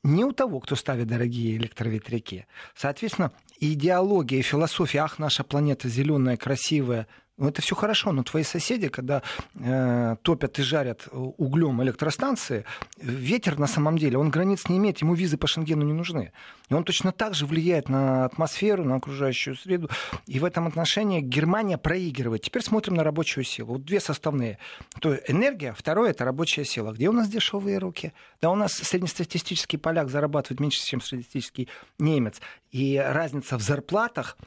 Не 0.02 0.26
у 0.26 0.32
того, 0.32 0.62
кто 0.62 0.76
ставит 0.76 1.06
дорогие 1.06 1.58
электроветряки. 1.58 2.48
Соответственно, 2.74 3.34
идеология 3.60 4.40
и 4.40 4.42
философия, 4.42 5.02
ах, 5.02 5.20
наша 5.20 5.44
планета 5.44 5.88
зеленая, 5.88 6.38
красивая, 6.38 7.06
ну, 7.42 7.50
это 7.50 7.64
все 7.64 7.76
хорошо, 7.76 8.12
но 8.12 8.22
твои 8.22 8.44
соседи, 8.44 8.88
когда 8.88 9.24
э, 9.56 10.16
топят 10.22 10.60
и 10.60 10.62
жарят 10.62 11.08
углем 11.12 11.82
электростанции, 11.82 12.66
ветер 12.98 13.58
на 13.58 13.66
самом 13.66 13.98
деле, 13.98 14.20
он 14.20 14.30
границ 14.30 14.70
не 14.70 14.78
имеет, 14.78 15.00
ему 15.00 15.16
визы 15.16 15.38
по 15.38 15.48
Шенгену 15.48 15.84
не 15.84 15.92
нужны. 15.92 16.34
И 16.70 16.76
он 16.76 16.84
точно 16.84 17.12
так 17.12 17.34
же 17.34 17.48
влияет 17.48 17.90
на 17.90 18.26
атмосферу, 18.26 18.86
на 18.86 18.98
окружающую 18.98 19.56
среду. 19.56 19.90
И 20.28 20.38
в 20.38 20.46
этом 20.46 20.68
отношении 20.68 21.20
Германия 21.20 21.80
проигрывает. 21.80 22.44
Теперь 22.44 22.62
смотрим 22.62 22.94
на 22.94 23.04
рабочую 23.04 23.44
силу. 23.44 23.74
Вот 23.74 23.86
две 23.86 24.00
составные. 24.00 24.60
То 25.00 25.16
энергия, 25.28 25.74
второе 25.74 26.12
это 26.12 26.26
рабочая 26.26 26.64
сила. 26.64 26.92
Где 26.92 27.10
у 27.10 27.12
нас 27.12 27.28
дешевые 27.28 27.80
руки? 27.80 28.14
Да 28.40 28.52
у 28.52 28.56
нас 28.56 28.74
среднестатистический 28.74 29.78
поляк 29.78 30.10
зарабатывает 30.10 30.60
меньше, 30.60 30.86
чем 30.86 31.02
среднестатистический 31.02 31.70
немец. 31.98 32.40
И 32.70 33.04
разница 33.04 33.58
в 33.58 33.64
зарплатах 33.64 34.38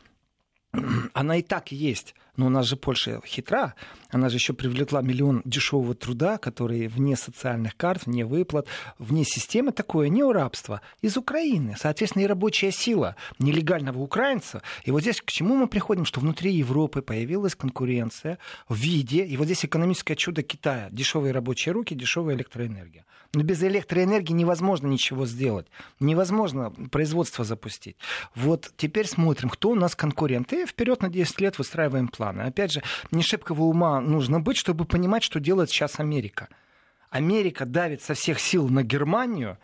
она 1.13 1.39
и 1.39 1.43
так 1.43 1.73
есть. 1.73 2.15
Но 2.37 2.47
у 2.47 2.49
нас 2.49 2.67
же 2.67 2.77
Польша 2.77 3.21
хитра. 3.25 3.75
Она 4.11 4.29
же 4.29 4.37
еще 4.37 4.53
привлекла 4.53 5.03
миллион 5.03 5.43
дешевого 5.45 5.95
труда, 5.95 6.39
который 6.39 6.89
вне 6.89 7.17
социальных 7.17 7.77
карт, 7.77 8.07
вне 8.07 8.25
выплат, 8.25 8.67
вне 8.99 9.25
системы 9.25 9.73
такое 9.73 10.09
неурабство 10.09 10.81
из 11.01 11.17
Украины. 11.17 11.77
Соответственно, 11.79 12.23
и 12.25 12.27
рабочая 12.27 12.73
сила 12.73 13.17
нелегального 13.39 13.99
украинца. 13.99 14.63
И 14.85 14.91
вот 14.91 15.03
здесь 15.03 15.21
к 15.21 15.31
чему 15.31 15.57
мы 15.57 15.69
приходим, 15.69 16.05
что 16.05 16.21
внутри 16.21 16.53
Европы 16.53 17.03
появилась 17.03 17.55
конкуренция 17.55 18.39
в 18.69 18.77
виде, 18.77 19.25
и 19.25 19.37
вот 19.37 19.47
здесь 19.47 19.65
экономическое 19.65 20.17
чудо 20.17 20.43
Китая. 20.43 20.89
Дешевые 20.91 21.33
рабочие 21.33 21.73
руки, 21.73 21.95
дешевая 21.95 22.37
электроэнергия. 22.37 23.05
Но 23.33 23.43
без 23.43 23.63
электроэнергии 23.63 24.33
невозможно 24.33 24.87
ничего 24.87 25.27
сделать. 25.27 25.67
Невозможно 25.99 26.71
производство 26.91 27.45
запустить. 27.45 27.97
Вот 28.37 28.71
теперь 28.77 29.09
смотрим, 29.09 29.49
кто 29.51 29.71
у 29.71 29.75
нас 29.75 29.97
конкуренты. 29.97 30.63
И 30.63 30.67
вперед 30.67 31.03
на 31.03 31.09
10 31.09 31.41
лет 31.41 31.59
выстраиваем 31.59 32.07
план 32.07 32.24
планы. 32.25 32.43
Опять 32.43 32.73
же, 32.73 32.83
не 33.11 33.23
шибкого 33.23 33.63
ума 33.63 34.01
нужно 34.01 34.41
быть, 34.41 34.57
чтобы 34.57 34.85
понимать, 34.85 35.23
что 35.23 35.41
делает 35.41 35.71
сейчас 35.71 36.01
Америка. 36.01 36.49
Америка 37.11 37.65
давит 37.67 38.03
со 38.03 38.15
всех 38.15 38.41
сил 38.41 38.69
на 38.69 38.83
Германию, 38.83 39.59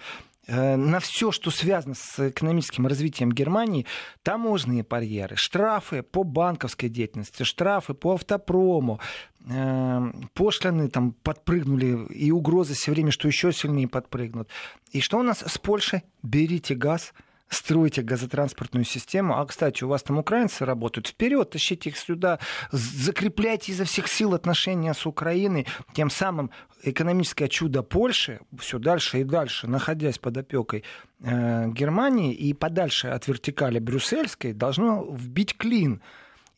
э, 0.47 0.76
на 0.76 1.00
все, 1.00 1.33
что 1.33 1.50
связано 1.50 1.95
с 1.95 2.31
экономическим 2.31 2.87
развитием 2.87 3.33
Германии, 3.33 3.87
таможенные 4.23 4.85
барьеры, 4.85 5.37
штрафы 5.37 6.02
по 6.02 6.23
банковской 6.23 6.88
деятельности, 6.88 7.43
штрафы 7.43 7.95
по 7.95 8.12
автопрому, 8.14 9.00
э, 9.49 10.12
пошлины 10.35 10.88
там 10.88 11.12
подпрыгнули, 11.12 12.07
и 12.14 12.31
угрозы 12.31 12.75
все 12.75 12.93
время, 12.93 13.11
что 13.11 13.26
еще 13.26 13.52
сильнее 13.52 13.88
подпрыгнут. 13.88 14.49
И 14.93 15.00
что 15.00 15.19
у 15.19 15.23
нас 15.23 15.43
с 15.47 15.59
Польшей? 15.59 16.02
Берите 16.23 16.75
газ– 16.75 17.14
строите 17.50 18.02
газотранспортную 18.02 18.85
систему. 18.85 19.38
А, 19.38 19.45
кстати, 19.45 19.85
у 19.85 19.88
вас 19.88 20.02
там 20.02 20.19
украинцы 20.19 20.64
работают. 20.64 21.09
Вперед, 21.09 21.50
тащите 21.50 21.90
их 21.90 21.99
сюда, 21.99 22.38
закрепляйте 22.71 23.73
изо 23.73 23.85
всех 23.85 24.09
сил 24.09 24.35
отношения 24.35 24.95
с 24.95 25.04
Украиной. 25.04 25.66
Тем 25.92 26.11
самым 26.11 26.50
экономическое 26.83 27.49
чудо 27.49 27.83
Польши 27.83 28.40
все 28.59 28.78
дальше 28.78 29.21
и 29.21 29.25
дальше, 29.25 29.66
находясь 29.66 30.19
под 30.19 30.38
опекой 30.38 30.85
э, 31.21 31.69
Германии 31.69 32.33
и 32.33 32.54
подальше 32.54 33.09
от 33.09 33.26
вертикали 33.26 33.80
брюссельской, 33.80 34.52
должно 34.52 35.04
вбить 35.11 35.57
клин 35.57 36.00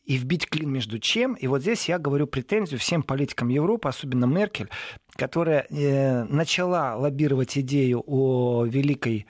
и 0.05 0.17
вбить 0.17 0.47
клин 0.47 0.71
между 0.71 0.99
чем. 0.99 1.33
И 1.33 1.47
вот 1.47 1.61
здесь 1.61 1.89
я 1.89 1.97
говорю 1.97 2.27
претензию 2.27 2.79
всем 2.79 3.01
политикам 3.01 3.49
Европы, 3.49 3.89
особенно 3.89 4.25
Меркель, 4.25 4.69
которая 5.15 5.65
э, 5.69 6.23
начала 6.25 6.95
лоббировать 6.95 7.57
идею 7.57 8.03
о 8.05 8.65
великой 8.65 9.25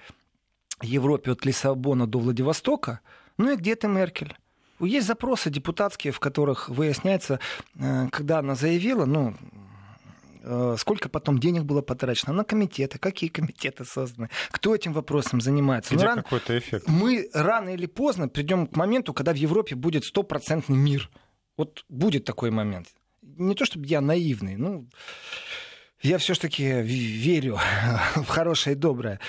Европе 0.84 1.32
от 1.32 1.46
Лиссабона 1.46 2.08
до 2.08 2.20
Владивостока, 2.20 3.00
ну 3.38 3.52
и 3.52 3.56
где-то 3.56 3.88
Меркель. 3.88 4.36
Есть 4.80 5.08
запросы 5.08 5.50
депутатские, 5.50 6.12
в 6.12 6.20
которых 6.20 6.70
выясняется, 6.70 7.40
э, 7.80 8.08
когда 8.12 8.40
она 8.40 8.56
заявила, 8.56 9.06
ну, 9.06 9.36
э, 10.42 10.76
сколько 10.78 11.10
потом 11.10 11.40
денег 11.40 11.64
было 11.64 11.82
потрачено 11.82 12.34
на 12.34 12.44
комитеты, 12.44 13.00
какие 13.00 13.30
комитеты 13.30 13.86
созданы, 13.86 14.30
кто 14.52 14.76
этим 14.76 14.94
вопросом 14.94 15.42
занимается. 15.42 15.96
Где 15.96 16.06
рано, 16.06 16.24
какой-то 16.24 16.58
эффект? 16.58 16.88
Мы 16.88 17.30
рано 17.34 17.70
или 17.70 17.86
поздно 17.86 18.28
придем 18.28 18.68
к 18.68 18.76
моменту, 18.76 19.14
когда 19.14 19.32
в 19.32 19.38
Европе 19.38 19.76
будет 19.76 20.04
стопроцентный 20.04 20.78
мир. 20.78 21.10
Вот 21.56 21.86
будет 21.88 22.26
такой 22.26 22.52
момент. 22.52 22.88
Не 23.22 23.56
то 23.56 23.66
чтобы 23.66 23.86
я 23.86 24.02
наивный, 24.02 24.58
ну, 24.58 24.88
я 26.02 26.18
все-таки 26.18 26.82
верю 26.82 27.60
в 28.16 28.26
хорошее 28.26 28.76
и 28.76 28.80
доброе. 28.80 29.20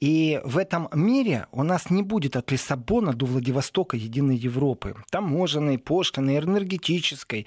И 0.00 0.40
в 0.44 0.58
этом 0.58 0.88
мире 0.92 1.46
у 1.50 1.62
нас 1.62 1.90
не 1.90 2.02
будет 2.02 2.36
от 2.36 2.52
Лиссабона 2.52 3.12
до 3.12 3.26
Владивостока 3.26 3.96
единой 3.96 4.36
Европы. 4.36 4.94
Таможенной, 5.10 5.78
пошлиной, 5.78 6.38
энергетической. 6.38 7.46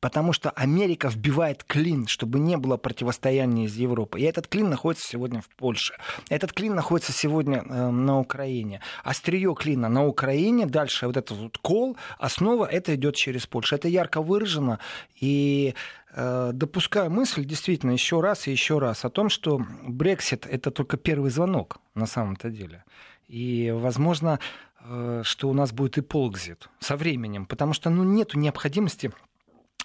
Потому 0.00 0.34
что 0.34 0.50
Америка 0.50 1.08
вбивает 1.08 1.64
клин, 1.64 2.06
чтобы 2.06 2.38
не 2.38 2.56
было 2.58 2.76
противостояния 2.76 3.64
из 3.64 3.76
Европы. 3.76 4.20
И 4.20 4.24
этот 4.24 4.46
клин 4.46 4.68
находится 4.68 5.08
сегодня 5.08 5.40
в 5.40 5.48
Польше. 5.48 5.94
Этот 6.28 6.52
клин 6.52 6.74
находится 6.74 7.12
сегодня 7.12 7.64
э, 7.66 7.90
на 7.90 8.20
Украине. 8.20 8.82
Острие 9.02 9.54
клина 9.54 9.88
на 9.88 10.06
Украине, 10.06 10.66
дальше 10.66 11.06
вот 11.06 11.16
этот 11.16 11.38
вот 11.38 11.58
кол, 11.58 11.96
основа 12.18 12.66
это 12.66 12.94
идет 12.94 13.16
через 13.16 13.46
Польшу. 13.46 13.74
Это 13.74 13.88
ярко 13.88 14.20
выражено. 14.20 14.80
И 15.18 15.74
допускаю 16.16 17.10
мысль 17.10 17.44
действительно 17.44 17.90
еще 17.90 18.20
раз 18.20 18.48
и 18.48 18.50
еще 18.50 18.78
раз 18.78 19.04
о 19.04 19.10
том, 19.10 19.28
что 19.28 19.60
Брексит 19.86 20.46
это 20.46 20.70
только 20.70 20.96
первый 20.96 21.30
звонок 21.30 21.78
на 21.94 22.06
самом-то 22.06 22.48
деле. 22.48 22.84
И, 23.28 23.70
возможно, 23.74 24.38
э, 24.80 25.22
что 25.24 25.48
у 25.48 25.52
нас 25.52 25.72
будет 25.72 25.98
и 25.98 26.00
полгзит 26.00 26.68
со 26.78 26.96
временем, 26.96 27.44
потому 27.44 27.74
что 27.74 27.90
ну, 27.90 28.04
нет 28.04 28.34
необходимости 28.34 29.12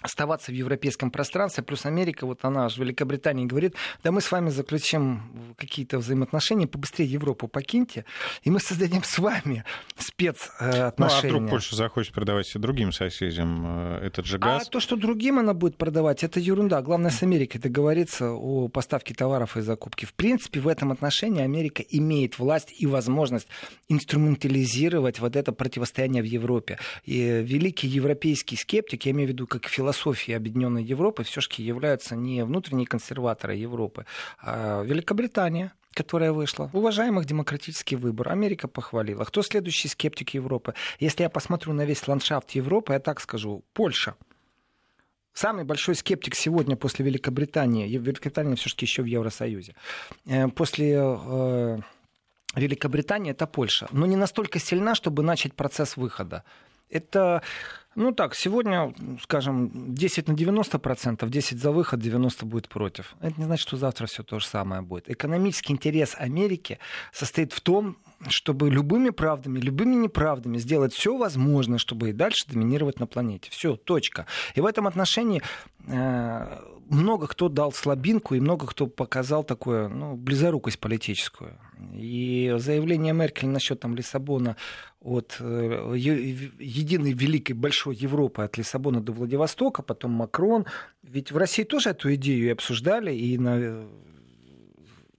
оставаться 0.02 0.50
в 0.52 0.54
европейском 0.54 1.10
пространстве, 1.10 1.62
плюс 1.62 1.86
Америка, 1.86 2.26
вот 2.26 2.44
она 2.44 2.68
в 2.68 2.76
Великобритании 2.76 3.46
говорит, 3.46 3.74
да 4.02 4.12
мы 4.12 4.20
с 4.20 4.30
вами 4.30 4.50
заключим 4.50 5.54
какие-то 5.56 5.98
взаимоотношения, 5.98 6.66
побыстрее 6.66 7.06
Европу 7.06 7.48
покиньте, 7.48 8.04
и 8.42 8.50
мы 8.50 8.60
создадим 8.60 9.02
с 9.04 9.18
вами 9.18 9.64
спецотношения. 9.96 10.92
Ну, 10.98 11.06
а 11.06 11.20
вдруг 11.20 11.50
Польша 11.50 11.76
захочет 11.76 12.12
продавать 12.12 12.54
и 12.54 12.58
другим 12.58 12.92
соседям 12.92 13.64
э, 13.66 14.06
этот 14.06 14.26
же 14.26 14.38
газ? 14.38 14.66
А 14.66 14.70
то, 14.70 14.80
что 14.80 14.96
другим 14.96 15.38
она 15.38 15.54
будет 15.54 15.76
продавать, 15.76 16.24
это 16.24 16.40
ерунда. 16.40 16.82
Главное, 16.82 17.10
с 17.10 17.22
Америкой 17.22 17.60
договориться 17.60 18.32
о 18.32 18.68
поставке 18.68 19.14
товаров 19.14 19.56
и 19.56 19.60
закупке. 19.60 20.06
В 20.06 20.14
принципе, 20.14 20.60
в 20.60 20.68
этом 20.68 20.92
отношении 20.92 21.42
Америка 21.42 21.82
имеет 21.82 22.38
власть 22.38 22.74
и 22.76 22.86
возможность 22.86 23.48
инструментализировать 23.88 25.20
вот 25.20 25.36
это 25.36 25.52
противостояние 25.52 26.22
в 26.22 26.26
Европе. 26.26 26.78
И 27.04 27.42
великий 27.44 27.88
европейский 27.88 28.56
скептик, 28.56 29.06
я 29.06 29.12
имею 29.12 29.28
в 29.28 29.32
виду 29.32 29.46
как 29.46 29.68
философ, 29.68 29.91
философии 29.92 30.34
Объединенной 30.34 30.82
Европы 30.82 31.22
все-таки 31.22 31.62
являются 31.62 32.16
не 32.16 32.44
внутренние 32.44 32.86
консерваторы 32.86 33.54
Европы, 33.54 34.04
а 34.38 34.82
Великобритания, 34.82 35.72
которая 35.94 36.32
вышла. 36.32 36.70
Уважаемых 36.72 37.26
демократический 37.26 37.96
выбор. 37.96 38.32
Америка 38.32 38.68
похвалила. 38.68 39.24
Кто 39.24 39.42
следующий 39.42 39.88
скептик 39.88 40.34
Европы? 40.34 40.74
Если 41.00 41.22
я 41.22 41.28
посмотрю 41.28 41.72
на 41.74 41.84
весь 41.84 42.08
ландшафт 42.08 42.50
Европы, 42.52 42.94
я 42.94 43.00
так 43.00 43.20
скажу, 43.20 43.62
Польша. 43.74 44.14
Самый 45.34 45.64
большой 45.64 45.94
скептик 45.94 46.34
сегодня 46.34 46.76
после 46.76 47.06
Великобритании, 47.06 47.88
Великобритания 47.88 48.54
все-таки 48.56 48.84
еще 48.84 49.02
в 49.02 49.06
Евросоюзе, 49.06 49.74
э, 50.26 50.48
после 50.48 50.94
э, 50.94 51.78
Великобритании 52.54 53.30
это 53.30 53.46
Польша. 53.46 53.88
Но 53.92 54.06
не 54.06 54.16
настолько 54.16 54.58
сильна, 54.58 54.94
чтобы 54.94 55.22
начать 55.22 55.54
процесс 55.54 55.96
выхода. 55.96 56.42
Это 56.90 57.42
ну 57.94 58.12
так, 58.12 58.34
сегодня, 58.34 58.94
скажем, 59.22 59.94
10 59.94 60.28
на 60.28 60.34
90 60.34 60.78
процентов, 60.78 61.30
10 61.30 61.60
за 61.60 61.70
выход, 61.70 62.00
90 62.00 62.46
будет 62.46 62.68
против. 62.68 63.14
Это 63.20 63.34
не 63.38 63.44
значит, 63.44 63.66
что 63.66 63.76
завтра 63.76 64.06
все 64.06 64.22
то 64.22 64.38
же 64.38 64.46
самое 64.46 64.82
будет. 64.82 65.10
Экономический 65.10 65.72
интерес 65.72 66.14
Америки 66.18 66.78
состоит 67.12 67.52
в 67.52 67.60
том, 67.60 67.96
чтобы 68.28 68.70
любыми 68.70 69.10
правдами, 69.10 69.58
любыми 69.58 69.94
неправдами 69.94 70.58
сделать 70.58 70.94
все 70.94 71.16
возможное, 71.16 71.78
чтобы 71.78 72.10
и 72.10 72.12
дальше 72.12 72.46
доминировать 72.48 73.00
на 73.00 73.06
планете. 73.06 73.50
Все, 73.50 73.76
точка. 73.76 74.26
И 74.54 74.60
в 74.60 74.66
этом 74.66 74.86
отношении 74.86 75.42
э, 75.86 76.58
много 76.88 77.26
кто 77.26 77.48
дал 77.48 77.72
слабинку 77.72 78.34
и 78.34 78.40
много 78.40 78.66
кто 78.66 78.86
показал 78.86 79.44
такую 79.44 79.88
ну, 79.88 80.14
близорукость 80.16 80.78
политическую. 80.78 81.58
И 81.94 82.54
заявление 82.58 83.12
Меркель 83.12 83.48
насчет 83.48 83.80
там, 83.80 83.96
Лиссабона 83.96 84.56
от 85.00 85.36
э, 85.40 85.94
единой 85.96 87.12
великой 87.12 87.52
большой 87.54 87.81
Европы 87.90 88.42
от 88.42 88.56
Лиссабона 88.56 89.00
до 89.00 89.12
Владивостока, 89.12 89.82
потом 89.82 90.12
Макрон. 90.12 90.66
Ведь 91.02 91.32
в 91.32 91.36
России 91.36 91.64
тоже 91.64 91.90
эту 91.90 92.14
идею 92.14 92.52
обсуждали, 92.52 93.14
и 93.14 93.38
на... 93.38 93.84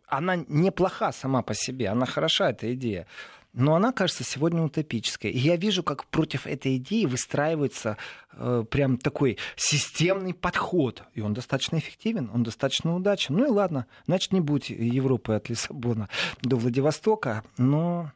она 0.07 0.37
неплоха 0.47 1.11
сама 1.11 1.41
по 1.41 1.53
себе, 1.53 1.89
она 1.89 2.05
хороша, 2.05 2.51
эта 2.51 2.73
идея. 2.73 3.07
Но 3.53 3.75
она 3.75 3.91
кажется 3.91 4.23
сегодня 4.23 4.63
утопической. 4.63 5.29
И 5.29 5.37
я 5.37 5.55
вижу, 5.57 5.83
как 5.83 6.05
против 6.05 6.47
этой 6.47 6.77
идеи 6.77 7.05
выстраивается 7.05 7.97
э, 8.31 8.65
прям 8.69 8.97
такой 8.97 9.37
системный 9.55 10.33
подход. 10.33 11.03
И 11.13 11.21
он 11.21 11.35
достаточно 11.35 11.77
эффективен, 11.77 12.31
он 12.33 12.41
достаточно 12.41 12.95
удачен. 12.95 13.35
Ну 13.35 13.45
и 13.45 13.49
ладно, 13.49 13.85
значит, 14.07 14.31
не 14.31 14.41
будет 14.41 14.69
Европы 14.69 15.33
от 15.33 15.49
Лиссабона 15.49 16.09
до 16.41 16.55
Владивостока, 16.55 17.43
но 17.57 18.11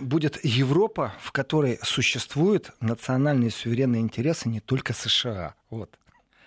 будет 0.00 0.44
Европа, 0.44 1.12
в 1.20 1.32
которой 1.32 1.78
существуют 1.82 2.72
национальные 2.80 3.50
суверенные 3.50 4.02
интересы 4.02 4.48
не 4.48 4.60
только 4.60 4.92
США. 4.92 5.54
Вот. 5.70 5.98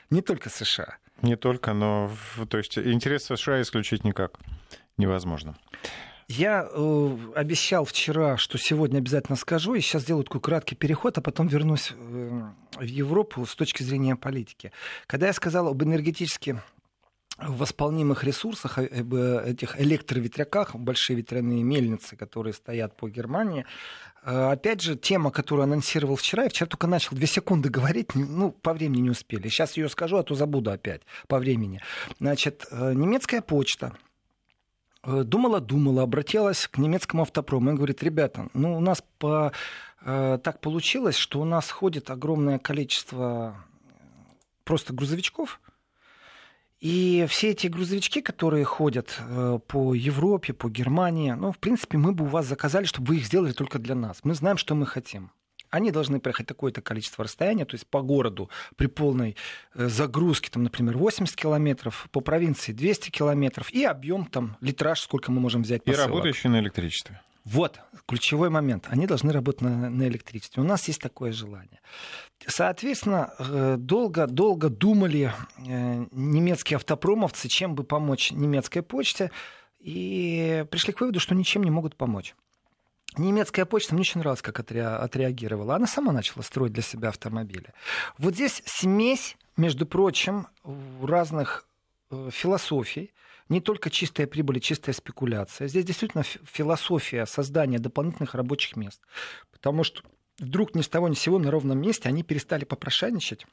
Не 0.10 0.22
только 0.22 0.50
США. 0.50 0.98
Не 1.22 1.36
только, 1.36 1.74
но 1.74 2.12
то 2.50 2.58
есть 2.58 2.78
интересы 2.78 3.36
США 3.36 3.62
исключить 3.62 4.04
никак 4.04 4.40
невозможно. 4.98 5.56
Я 6.28 6.66
э, 6.72 7.18
обещал 7.36 7.84
вчера, 7.84 8.38
что 8.38 8.58
сегодня 8.58 9.00
обязательно 9.00 9.36
скажу, 9.36 9.74
и 9.76 9.82
сейчас 9.82 10.04
сделаю 10.04 10.24
такой 10.24 10.40
краткий 10.40 10.76
переход, 10.76 11.18
а 11.18 11.22
потом 11.22 11.48
вернусь 11.48 11.92
э, 11.92 12.42
в 12.78 12.84
Европу 12.84 13.46
с 13.46 13.54
точки 13.54 13.84
зрения 13.84 14.16
политики. 14.16 14.72
Когда 15.08 15.28
я 15.28 15.34
сказал 15.34 15.68
об 15.68 15.84
энергетически 15.84 16.62
восполнимых 17.42 18.24
ресурсах, 18.24 18.78
об 18.78 19.14
этих 19.14 19.80
электроветряках, 19.80 20.76
большие 20.76 21.18
ветряные 21.18 21.64
мельницы, 21.64 22.16
которые 22.16 22.54
стоят 22.54 22.96
по 22.96 23.10
Германии. 23.10 23.66
Э, 24.24 24.52
опять 24.52 24.82
же, 24.82 24.96
тема, 24.96 25.32
которую 25.32 25.64
анонсировал 25.64 26.16
вчера, 26.16 26.44
я 26.44 26.50
вчера 26.50 26.68
только 26.68 26.88
начал 26.88 27.16
две 27.16 27.28
секунды 27.28 27.70
говорить, 27.70 28.16
ну, 28.16 28.52
по 28.52 28.74
времени 28.74 29.02
не 29.02 29.10
успели. 29.10 29.48
Сейчас 29.48 29.78
ее 29.78 29.90
скажу, 29.90 30.18
а 30.18 30.24
то 30.24 30.36
забуду 30.36 30.72
опять 30.72 31.02
по 31.28 31.40
времени. 31.40 31.82
Значит, 32.20 32.66
э, 32.72 32.94
немецкая 32.94 33.42
почта 33.42 33.94
Э, 35.04 35.24
думала-думала, 35.24 36.04
обратилась 36.04 36.68
к 36.68 36.78
немецкому 36.78 37.24
автопрому 37.24 37.72
и 37.72 37.76
говорит, 37.76 38.04
ребята, 38.04 38.50
ну 38.54 38.78
у 38.78 38.80
нас 38.80 39.04
по, 39.18 39.52
э, 40.02 40.40
так 40.44 40.62
получилось, 40.62 41.16
что 41.16 41.42
у 41.42 41.46
нас 41.46 41.72
ходит 41.72 42.12
огромное 42.12 42.60
количество 42.60 43.56
э, 43.84 43.94
просто 44.64 44.94
грузовичков, 44.94 45.60
и 46.82 47.28
все 47.30 47.52
эти 47.52 47.68
грузовички, 47.68 48.22
которые 48.22 48.66
ходят 48.66 49.16
э, 49.20 49.60
по 49.68 49.94
Европе, 49.94 50.52
по 50.54 50.68
Германии, 50.68 51.32
ну, 51.32 51.52
в 51.52 51.60
принципе, 51.60 52.00
мы 52.00 52.12
бы 52.12 52.26
у 52.26 52.28
вас 52.28 52.48
заказали, 52.48 52.86
чтобы 52.86 53.10
вы 53.10 53.18
их 53.18 53.26
сделали 53.26 53.54
только 53.54 53.78
для 53.78 53.94
нас. 53.94 54.22
Мы 54.24 54.34
знаем, 54.34 54.58
что 54.58 54.76
мы 54.76 54.86
хотим 54.86 55.32
они 55.72 55.92
должны 55.92 56.20
проехать 56.20 56.48
такое-то 56.48 56.82
количество 56.82 57.24
расстояния, 57.24 57.66
то 57.66 57.76
есть 57.76 57.88
по 57.88 58.02
городу 58.02 58.50
при 58.76 58.88
полной 58.88 59.38
э, 59.74 59.88
загрузке, 59.88 60.50
там, 60.52 60.64
например, 60.64 60.98
80 60.98 61.34
километров, 61.36 62.10
по 62.12 62.20
провинции 62.20 62.74
200 62.74 63.10
километров, 63.10 63.72
и 63.72 63.86
объем 63.86 64.26
там, 64.26 64.58
литраж, 64.60 65.00
сколько 65.00 65.32
мы 65.32 65.40
можем 65.40 65.64
взять 65.64 65.84
посылок. 65.84 66.08
И 66.08 66.10
работающие 66.10 66.52
на 66.52 66.60
электричестве. 66.60 67.22
Вот, 67.44 67.80
ключевой 68.06 68.50
момент. 68.50 68.88
Они 68.90 69.08
должны 69.08 69.32
работать 69.32 69.62
на, 69.62 69.90
на 69.90 70.08
электричестве. 70.08 70.62
У 70.62 70.66
нас 70.66 70.88
есть 70.88 71.02
такое 71.02 71.32
желание. 71.32 71.80
Соответственно, 72.46 73.34
э, 73.40 73.78
долго-долго 73.78 74.70
думали 74.70 75.34
э, 75.58 76.06
немецкие 76.12 76.76
автопромовцы, 76.76 77.48
чем 77.48 77.74
бы 77.74 77.84
помочь 77.84 78.32
немецкой 78.32 78.82
почте, 78.82 79.32
и 79.80 80.66
пришли 80.70 80.94
к 80.94 81.02
выводу, 81.02 81.20
что 81.20 81.34
ничем 81.34 81.64
не 81.64 81.72
могут 81.72 81.96
помочь. 81.96 82.36
Немецкая 83.18 83.66
почта 83.66 83.94
мне 83.94 84.02
очень 84.02 84.20
нравилось, 84.20 84.42
как 84.42 84.60
отреагировала. 84.60 85.76
Она 85.76 85.88
сама 85.88 86.14
начала 86.14 86.44
строить 86.44 86.74
для 86.74 86.84
себя 86.84 87.10
автомобили. 87.10 87.74
Вот 88.18 88.36
здесь 88.36 88.62
смесь, 88.66 89.36
между 89.58 89.86
прочим, 89.86 90.48
разных 91.02 91.66
э, 92.12 92.30
философий, 92.32 93.12
не 93.52 93.60
только 93.62 93.90
чистая 93.90 94.28
прибыль 94.28 94.58
и 94.58 94.62
чистая 94.62 94.94
спекуляция. 94.94 95.68
Здесь 95.68 95.86
действительно 95.86 96.24
философия 96.24 97.26
создания 97.26 97.80
дополнительных 97.80 98.34
рабочих 98.34 98.76
мест. 98.78 99.02
Потому 99.52 99.84
что 99.84 100.02
вдруг 100.40 100.74
ни 100.74 100.82
с 100.82 100.88
того 100.88 101.10
ни 101.10 101.14
с 101.14 101.20
сего 101.20 101.38
на 101.38 101.52
ровном 101.52 101.80
месте 101.80 102.08
они 102.08 102.24
перестали 102.24 102.64
попрошайничать 102.64 103.46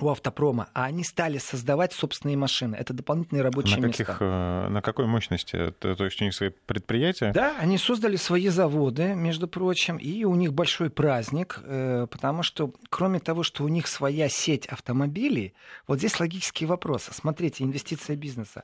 у 0.00 0.08
автопрома, 0.10 0.68
а 0.74 0.84
они 0.84 1.02
стали 1.02 1.38
создавать 1.38 1.92
собственные 1.92 2.36
машины. 2.36 2.76
Это 2.76 2.94
дополнительные 2.94 3.42
рабочие 3.42 3.78
на 3.78 3.88
каких, 3.88 4.08
места. 4.08 4.16
Э, 4.20 4.68
на 4.68 4.80
какой 4.80 5.06
мощности? 5.06 5.74
То, 5.80 5.96
то 5.96 6.04
есть 6.04 6.22
у 6.22 6.24
них 6.24 6.34
свои 6.34 6.50
предприятия? 6.50 7.32
Да, 7.32 7.56
они 7.58 7.78
создали 7.78 8.16
свои 8.16 8.48
заводы, 8.48 9.14
между 9.14 9.48
прочим, 9.48 9.96
и 9.96 10.24
у 10.24 10.36
них 10.36 10.52
большой 10.52 10.90
праздник, 10.90 11.60
э, 11.64 12.06
потому 12.10 12.44
что 12.44 12.72
кроме 12.90 13.18
того, 13.18 13.42
что 13.42 13.64
у 13.64 13.68
них 13.68 13.88
своя 13.88 14.28
сеть 14.28 14.66
автомобилей, 14.66 15.52
вот 15.88 15.98
здесь 15.98 16.18
логический 16.20 16.66
вопрос. 16.66 17.08
Смотрите, 17.10 17.64
инвестиция 17.64 18.14
бизнеса. 18.14 18.62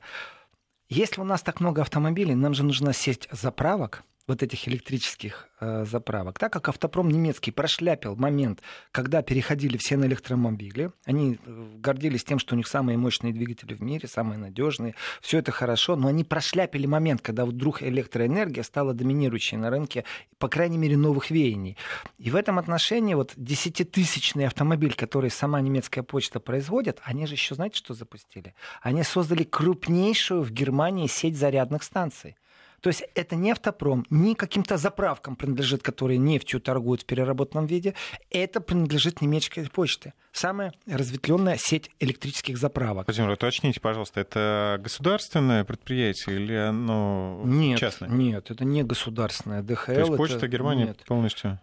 Если 0.89 1.19
у 1.19 1.23
нас 1.23 1.41
так 1.41 1.59
много 1.59 1.81
автомобилей, 1.81 2.35
нам 2.35 2.53
же 2.53 2.63
нужна 2.63 2.93
сеть 2.93 3.27
заправок, 3.31 4.03
вот 4.27 4.41
этих 4.41 4.67
электрических 4.67 5.49
э, 5.59 5.85
заправок, 5.85 6.39
так 6.39 6.51
как 6.51 6.69
автопром 6.69 7.09
немецкий 7.09 7.51
прошляпил 7.51 8.15
момент, 8.15 8.61
когда 8.91 9.21
переходили 9.21 9.77
все 9.77 9.97
на 9.97 10.05
электромобили, 10.05 10.91
они 11.05 11.37
э, 11.45 11.65
гордились 11.77 12.23
тем, 12.23 12.39
что 12.39 12.55
у 12.55 12.57
них 12.57 12.67
самые 12.67 12.97
мощные 12.97 13.33
двигатели 13.33 13.75
в 13.75 13.81
мире, 13.81 14.07
самые 14.07 14.39
надежные, 14.39 14.95
все 15.21 15.37
это 15.37 15.51
хорошо, 15.51 15.95
но 15.95 16.07
они 16.07 16.23
прошляпили 16.23 16.87
момент, 16.87 17.21
когда 17.21 17.45
вдруг 17.45 17.83
электроэнергия 17.83 18.63
стала 18.63 18.93
доминирующей 18.93 19.57
на 19.57 19.69
рынке, 19.69 20.05
по 20.39 20.47
крайней 20.47 20.79
мере, 20.79 20.97
новых 20.97 21.29
веяний. 21.29 21.77
И 22.17 22.31
в 22.31 22.35
этом 22.35 22.57
отношении 22.57 23.13
вот 23.13 23.33
десятитысячный 23.35 24.47
автомобиль, 24.47 24.95
который 24.95 25.29
сама 25.29 25.61
немецкая 25.61 26.01
почта 26.01 26.39
производит, 26.39 26.99
они 27.03 27.27
же 27.27 27.35
еще 27.35 27.53
знаете, 27.53 27.77
что 27.77 27.93
запустили? 27.93 28.55
Они 28.81 29.03
создали 29.03 29.43
крупнейшую 29.43 30.41
в 30.41 30.51
Германии 30.51 31.05
сеть 31.05 31.37
зарядных 31.37 31.83
станций. 31.83 32.35
То 32.81 32.89
есть 32.89 33.03
это 33.15 33.35
не 33.35 33.51
автопром, 33.51 34.05
не 34.09 34.35
каким-то 34.35 34.77
заправкам 34.77 35.35
принадлежит, 35.35 35.81
которые 35.81 36.17
нефтью 36.17 36.59
торгуют 36.59 37.03
в 37.03 37.05
переработанном 37.05 37.65
виде. 37.65 37.93
Это 38.29 38.61
принадлежит 38.61 39.21
немецкой 39.21 39.69
почте. 39.69 40.13
Самая 40.31 40.73
разветвленная 40.85 41.57
сеть 41.57 41.89
электрических 41.99 42.57
заправок. 42.57 43.07
Владимир, 43.07 43.29
уточните, 43.31 43.79
пожалуйста, 43.79 44.19
это 44.19 44.79
государственное 44.83 45.63
предприятие 45.63 46.35
или 46.35 46.53
оно 46.53 47.41
нет, 47.45 47.79
частное? 47.79 48.09
Нет, 48.09 48.51
это 48.51 48.65
не 48.65 48.83
государственное. 48.83 49.61
ДХЛ. 49.61 49.93
То 49.93 49.99
есть 49.99 50.17
почта 50.17 50.37
это... 50.37 50.47
Германии 50.47 50.85
нет. 50.85 51.03
полностью? 51.05 51.59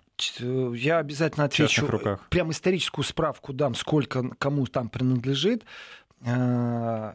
я 0.75 0.99
обязательно 0.99 1.47
отвечу. 1.47 1.87
руках. 1.87 2.21
Прям 2.29 2.51
историческую 2.51 3.05
справку 3.05 3.53
дам, 3.53 3.75
сколько 3.75 4.29
кому 4.39 4.67
там 4.67 4.89
принадлежит. 4.89 5.65
Э, 6.25 7.15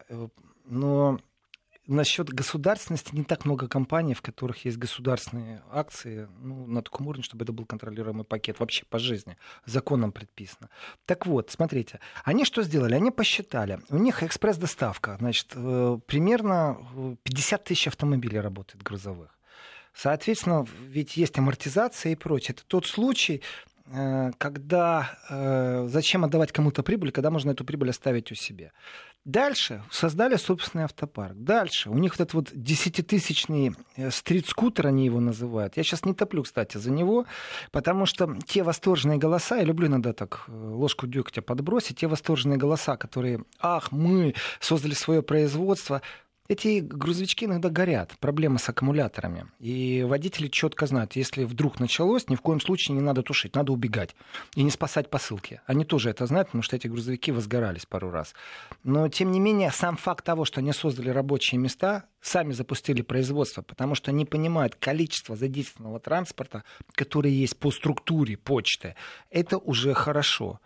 но 0.65 1.19
насчет 1.87 2.29
государственности 2.29 3.15
не 3.15 3.23
так 3.23 3.45
много 3.45 3.67
компаний, 3.67 4.13
в 4.13 4.21
которых 4.21 4.65
есть 4.65 4.77
государственные 4.77 5.63
акции 5.71 6.27
ну, 6.41 6.67
на 6.67 6.81
таком 6.81 7.07
уровне, 7.07 7.23
чтобы 7.23 7.43
это 7.43 7.53
был 7.53 7.65
контролируемый 7.65 8.25
пакет 8.25 8.59
вообще 8.59 8.85
по 8.85 8.99
жизни. 8.99 9.37
Законом 9.65 10.11
предписано. 10.11 10.69
Так 11.05 11.25
вот, 11.25 11.49
смотрите, 11.49 11.99
они 12.23 12.45
что 12.45 12.63
сделали? 12.63 12.95
Они 12.95 13.11
посчитали. 13.11 13.79
У 13.89 13.97
них 13.97 14.23
экспресс-доставка. 14.23 15.17
Значит, 15.19 15.53
э, 15.55 15.99
примерно 16.05 17.17
50 17.23 17.63
тысяч 17.63 17.87
автомобилей 17.87 18.39
работает 18.39 18.83
грузовых. 18.83 19.37
Соответственно, 19.97 20.63
ведь 20.79 21.17
есть 21.17 21.39
амортизация 21.39 22.11
и 22.11 22.15
прочее. 22.15 22.53
Это 22.55 22.63
тот 22.67 22.85
случай, 22.85 23.37
э, 23.37 23.66
когда 24.37 25.17
э, 25.29 25.87
зачем 25.87 26.25
отдавать 26.25 26.51
кому-то 26.51 26.83
прибыль, 26.83 27.11
когда 27.11 27.31
можно 27.31 27.51
эту 27.51 27.63
прибыль 27.63 27.89
оставить 27.89 28.31
у 28.31 28.35
себя. 28.35 28.71
Дальше 29.23 29.83
создали 29.91 30.37
собственный 30.37 30.85
автопарк. 30.85 31.35
Дальше 31.35 31.89
у 31.89 31.97
них 31.97 32.13
вот 32.13 32.21
этот 32.21 32.33
вот 32.33 32.49
десятитысячный 32.53 33.75
э, 33.95 34.09
стрит-скутер, 34.09 34.87
они 34.87 35.05
его 35.05 35.19
называют. 35.19 35.77
Я 35.77 35.83
сейчас 35.83 36.05
не 36.05 36.13
топлю, 36.13 36.43
кстати, 36.43 36.77
за 36.77 36.91
него, 36.91 37.25
потому 37.71 38.05
что 38.05 38.37
те 38.45 38.63
восторженные 38.63 39.17
голоса, 39.17 39.57
я 39.57 39.63
люблю 39.63 39.87
иногда 39.87 40.13
так 40.13 40.45
э, 40.47 40.51
ложку 40.51 41.07
дегтя 41.07 41.41
подбросить, 41.41 41.99
те 41.99 42.07
восторженные 42.07 42.57
голоса, 42.57 42.97
которые, 42.97 43.43
ах, 43.59 43.91
мы 43.91 44.33
создали 44.59 44.93
свое 44.93 45.21
производство, 45.21 46.01
эти 46.47 46.79
грузовички 46.79 47.45
иногда 47.45 47.69
горят, 47.69 48.15
проблема 48.19 48.57
с 48.57 48.69
аккумуляторами. 48.69 49.47
И 49.59 50.05
водители 50.07 50.47
четко 50.47 50.85
знают, 50.85 51.15
если 51.15 51.43
вдруг 51.43 51.79
началось, 51.79 52.29
ни 52.29 52.35
в 52.35 52.41
коем 52.41 52.61
случае 52.61 52.95
не 52.95 53.01
надо 53.01 53.21
тушить, 53.21 53.55
надо 53.55 53.71
убегать. 53.71 54.15
И 54.55 54.63
не 54.63 54.71
спасать 54.71 55.09
посылки. 55.09 55.61
Они 55.65 55.85
тоже 55.85 56.09
это 56.09 56.25
знают, 56.25 56.49
потому 56.49 56.63
что 56.63 56.75
эти 56.75 56.87
грузовики 56.87 57.31
возгорались 57.31 57.85
пару 57.85 58.11
раз. 58.11 58.33
Но, 58.83 59.09
тем 59.09 59.31
не 59.31 59.39
менее, 59.39 59.71
сам 59.71 59.97
факт 59.97 60.23
того, 60.23 60.45
что 60.45 60.61
они 60.61 60.71
создали 60.73 61.09
рабочие 61.09 61.59
места, 61.59 62.05
сами 62.21 62.53
запустили 62.53 63.01
производство, 63.01 63.61
потому 63.61 63.95
что 63.95 64.11
они 64.11 64.25
понимают 64.25 64.75
количество 64.75 65.35
задействованного 65.35 65.99
транспорта, 65.99 66.63
который 66.93 67.31
есть 67.31 67.57
по 67.57 67.71
структуре 67.71 68.37
почты, 68.37 68.95
это 69.29 69.57
уже 69.57 69.93
хорошо. 69.93 70.59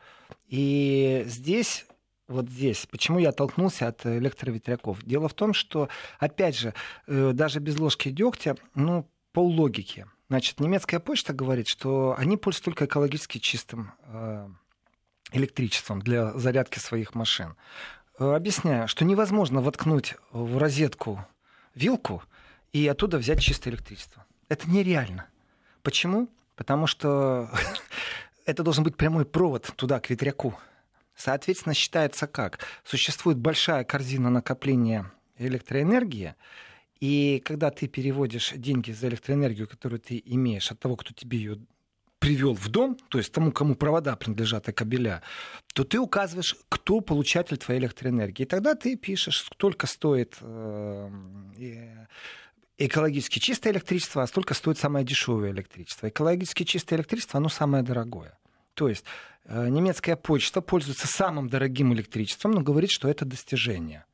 И 0.47 1.23
здесь 1.27 1.85
вот 2.31 2.49
здесь. 2.49 2.87
Почему 2.89 3.19
я 3.19 3.29
оттолкнулся 3.29 3.87
от 3.87 4.05
электроветряков? 4.05 5.03
Дело 5.03 5.27
в 5.27 5.33
том, 5.33 5.53
что, 5.53 5.89
опять 6.19 6.57
же, 6.57 6.73
э, 7.07 7.31
даже 7.33 7.59
без 7.59 7.77
ложки 7.77 8.09
дегтя, 8.09 8.55
ну, 8.73 9.07
по 9.31 9.39
логике. 9.39 10.07
Значит, 10.29 10.59
немецкая 10.59 10.99
почта 10.99 11.33
говорит, 11.33 11.67
что 11.67 12.15
они 12.17 12.37
пользуются 12.37 12.65
только 12.65 12.85
экологически 12.85 13.37
чистым 13.37 13.91
э, 14.05 14.47
электричеством 15.33 16.01
для 16.01 16.31
зарядки 16.33 16.79
своих 16.79 17.15
машин. 17.15 17.55
Э, 18.17 18.33
объясняю, 18.33 18.87
что 18.87 19.05
невозможно 19.05 19.61
воткнуть 19.61 20.15
в 20.31 20.57
розетку 20.57 21.25
вилку 21.75 22.23
и 22.71 22.87
оттуда 22.87 23.17
взять 23.17 23.41
чистое 23.41 23.73
электричество. 23.73 24.25
Это 24.47 24.69
нереально. 24.69 25.25
Почему? 25.83 26.29
Потому 26.55 26.87
что 26.87 27.49
это 28.45 28.63
должен 28.63 28.83
быть 28.83 28.95
прямой 28.95 29.25
провод 29.25 29.71
туда, 29.75 29.99
к 29.99 30.09
ветряку. 30.09 30.57
Соответственно, 31.21 31.75
считается 31.75 32.25
как? 32.25 32.59
Существует 32.83 33.37
большая 33.37 33.83
корзина 33.83 34.31
накопления 34.31 35.11
электроэнергии, 35.37 36.33
и 36.99 37.41
когда 37.45 37.69
ты 37.69 37.87
переводишь 37.87 38.53
деньги 38.55 38.91
за 38.91 39.07
электроэнергию, 39.07 39.67
которую 39.67 39.99
ты 39.99 40.21
имеешь 40.25 40.71
от 40.71 40.79
того, 40.79 40.95
кто 40.95 41.13
тебе 41.13 41.37
ее 41.37 41.59
привел 42.17 42.55
в 42.55 42.67
дом, 42.69 42.97
то 43.09 43.19
есть 43.19 43.31
тому, 43.31 43.51
кому 43.51 43.75
провода 43.75 44.15
принадлежат 44.15 44.69
и 44.69 44.71
кабеля, 44.71 45.21
то 45.73 45.83
ты 45.83 45.99
указываешь, 45.99 46.55
кто 46.69 47.01
получатель 47.01 47.57
твоей 47.57 47.81
электроэнергии. 47.81 48.43
И 48.43 48.45
тогда 48.47 48.73
ты 48.73 48.95
пишешь, 48.95 49.43
сколько 49.43 49.85
стоит 49.85 50.37
э, 50.41 51.09
экологически 52.79 53.37
чистое 53.37 53.73
электричество, 53.73 54.23
а 54.23 54.27
столько 54.27 54.55
стоит 54.55 54.79
самое 54.79 55.05
дешевое 55.05 55.51
электричество. 55.51 56.09
Экологически 56.09 56.63
чистое 56.63 56.97
электричество, 56.97 57.37
оно 57.37 57.49
самое 57.49 57.83
дорогое. 57.83 58.37
То 58.73 58.87
есть 58.87 59.03
э, 59.03 59.30
немецкая 59.49 60.15
почта 60.15 60.61
пользуется 60.61 61.07
самым 61.07 61.49
дорогим 61.49 61.93
электричеством, 61.93 62.51
но 62.51 62.61
говорит, 62.61 62.91
что 62.91 63.09
это 63.09 63.25
достижение. 63.25 64.05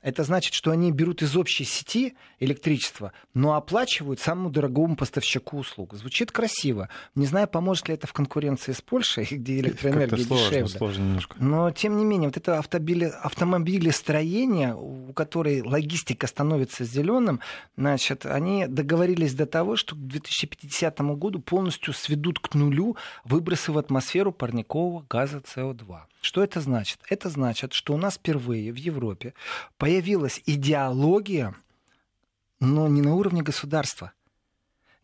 Это 0.00 0.22
значит, 0.22 0.54
что 0.54 0.70
они 0.70 0.92
берут 0.92 1.22
из 1.22 1.36
общей 1.36 1.64
сети 1.64 2.14
электричество, 2.38 3.12
но 3.34 3.54
оплачивают 3.54 4.20
самому 4.20 4.48
дорогому 4.48 4.94
поставщику 4.94 5.58
услуг. 5.58 5.94
Звучит 5.94 6.30
красиво. 6.30 6.88
Не 7.16 7.26
знаю, 7.26 7.48
поможет 7.48 7.88
ли 7.88 7.94
это 7.94 8.06
в 8.06 8.12
конкуренции 8.12 8.72
с 8.72 8.80
Польшей, 8.80 9.24
где 9.30 9.58
электроэнергия 9.58 10.24
сложно, 10.24 10.50
дешевле. 10.50 10.68
Сложно 10.68 11.02
немножко. 11.02 11.36
Но, 11.40 11.70
тем 11.72 11.96
не 11.96 12.04
менее, 12.04 12.28
вот 12.28 12.36
это 12.36 12.58
автомобилестроение, 12.58 14.76
у 14.76 15.12
которой 15.14 15.62
логистика 15.62 16.28
становится 16.28 16.84
зеленым, 16.84 17.40
значит, 17.76 18.24
они 18.24 18.66
договорились 18.68 19.34
до 19.34 19.46
того, 19.46 19.74
что 19.74 19.96
к 19.96 19.98
2050 19.98 21.00
году 21.16 21.40
полностью 21.40 21.92
сведут 21.92 22.38
к 22.38 22.54
нулю 22.54 22.96
выбросы 23.24 23.72
в 23.72 23.78
атмосферу 23.78 24.30
парникового 24.30 25.04
газа 25.08 25.38
СО2. 25.38 26.02
Что 26.20 26.42
это 26.42 26.60
значит? 26.60 26.98
Это 27.08 27.30
значит, 27.30 27.72
что 27.72 27.94
у 27.94 27.96
нас 27.96 28.14
впервые 28.14 28.72
в 28.72 28.76
Европе 28.76 29.34
появилась 29.88 30.42
идеология, 30.44 31.54
но 32.60 32.88
не 32.88 33.00
на 33.00 33.14
уровне 33.14 33.40
государства, 33.40 34.12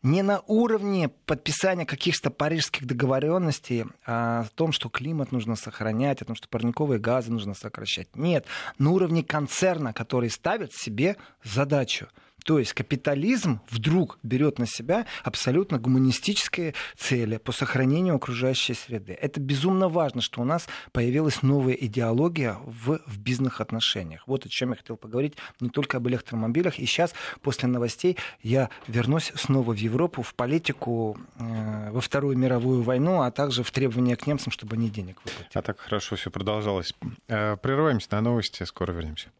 не 0.03 0.21
на 0.21 0.41
уровне 0.41 1.09
подписания 1.09 1.87
каких-то 1.87 2.29
парижских 2.29 2.87
договоренностей 2.87 3.87
о 4.05 4.45
том, 4.55 4.73
что 4.73 4.91
климат 4.91 5.33
нужно 5.33 5.57
сохранять, 5.57 6.21
о 6.21 6.27
том, 6.27 6.37
что 6.37 6.49
парниковые 6.49 7.01
газы 7.01 7.33
нужно 7.33 7.55
сокращать. 7.55 8.15
Нет, 8.15 8.45
на 8.77 8.91
уровне 8.91 9.25
концерна, 9.25 9.95
который 9.95 10.29
ставит 10.29 10.75
себе 10.75 11.17
задачу– 11.43 12.09
то 12.45 12.59
есть 12.59 12.75
капитализм 12.75 13.61
вдруг 13.71 14.19
берет 14.23 14.59
на 14.59 14.67
себя 14.67 15.07
абсолютно 15.23 15.79
гуманистические 15.79 16.75
цели 16.97 17.39
по 17.39 17.53
сохранению 17.53 18.17
окружающей 18.17 18.75
среды. 18.75 19.17
Это 19.21 19.41
безумно 19.41 19.89
важно, 19.89 20.21
что 20.21 20.43
у 20.43 20.45
нас 20.45 20.69
появилась 20.93 21.43
новая 21.43 21.73
идеология 21.75 22.59
в, 22.65 23.01
в 23.07 23.19
бизнес-отношениях. 23.19 24.23
Вот 24.27 24.45
о 24.45 24.49
чем 24.51 24.71
я 24.71 24.77
хотел 24.77 24.97
поговорить, 24.97 25.37
не 25.61 25.71
только 25.71 25.97
об 25.97 26.07
электромобилях. 26.07 26.79
И 26.79 26.87
сейчас, 26.87 27.15
после 27.41 27.69
новостей, 27.69 28.19
я 28.43 28.69
вернусь 28.89 29.33
снова 29.35 29.73
в 29.73 29.79
Европу, 29.79 30.23
в 30.23 30.35
политику, 30.35 31.19
э, 31.39 31.91
во 31.91 32.01
Вторую 32.03 32.37
мировую 32.37 32.83
войну, 32.83 33.23
а 33.23 33.31
также 33.31 33.63
в 33.63 33.71
требования 33.71 34.17
к 34.17 34.27
немцам, 34.27 34.53
чтобы 34.53 34.77
они 34.77 34.91
денег 34.91 35.17
выплатили. 35.25 35.49
А 35.55 35.63
так 35.63 35.81
хорошо 35.81 36.17
все 36.17 36.31
продолжалось. 36.31 36.93
Э, 37.29 37.57
прерываемся 37.57 38.09
на 38.11 38.21
новости, 38.21 38.65
скоро 38.65 38.93
вернемся. 38.93 39.31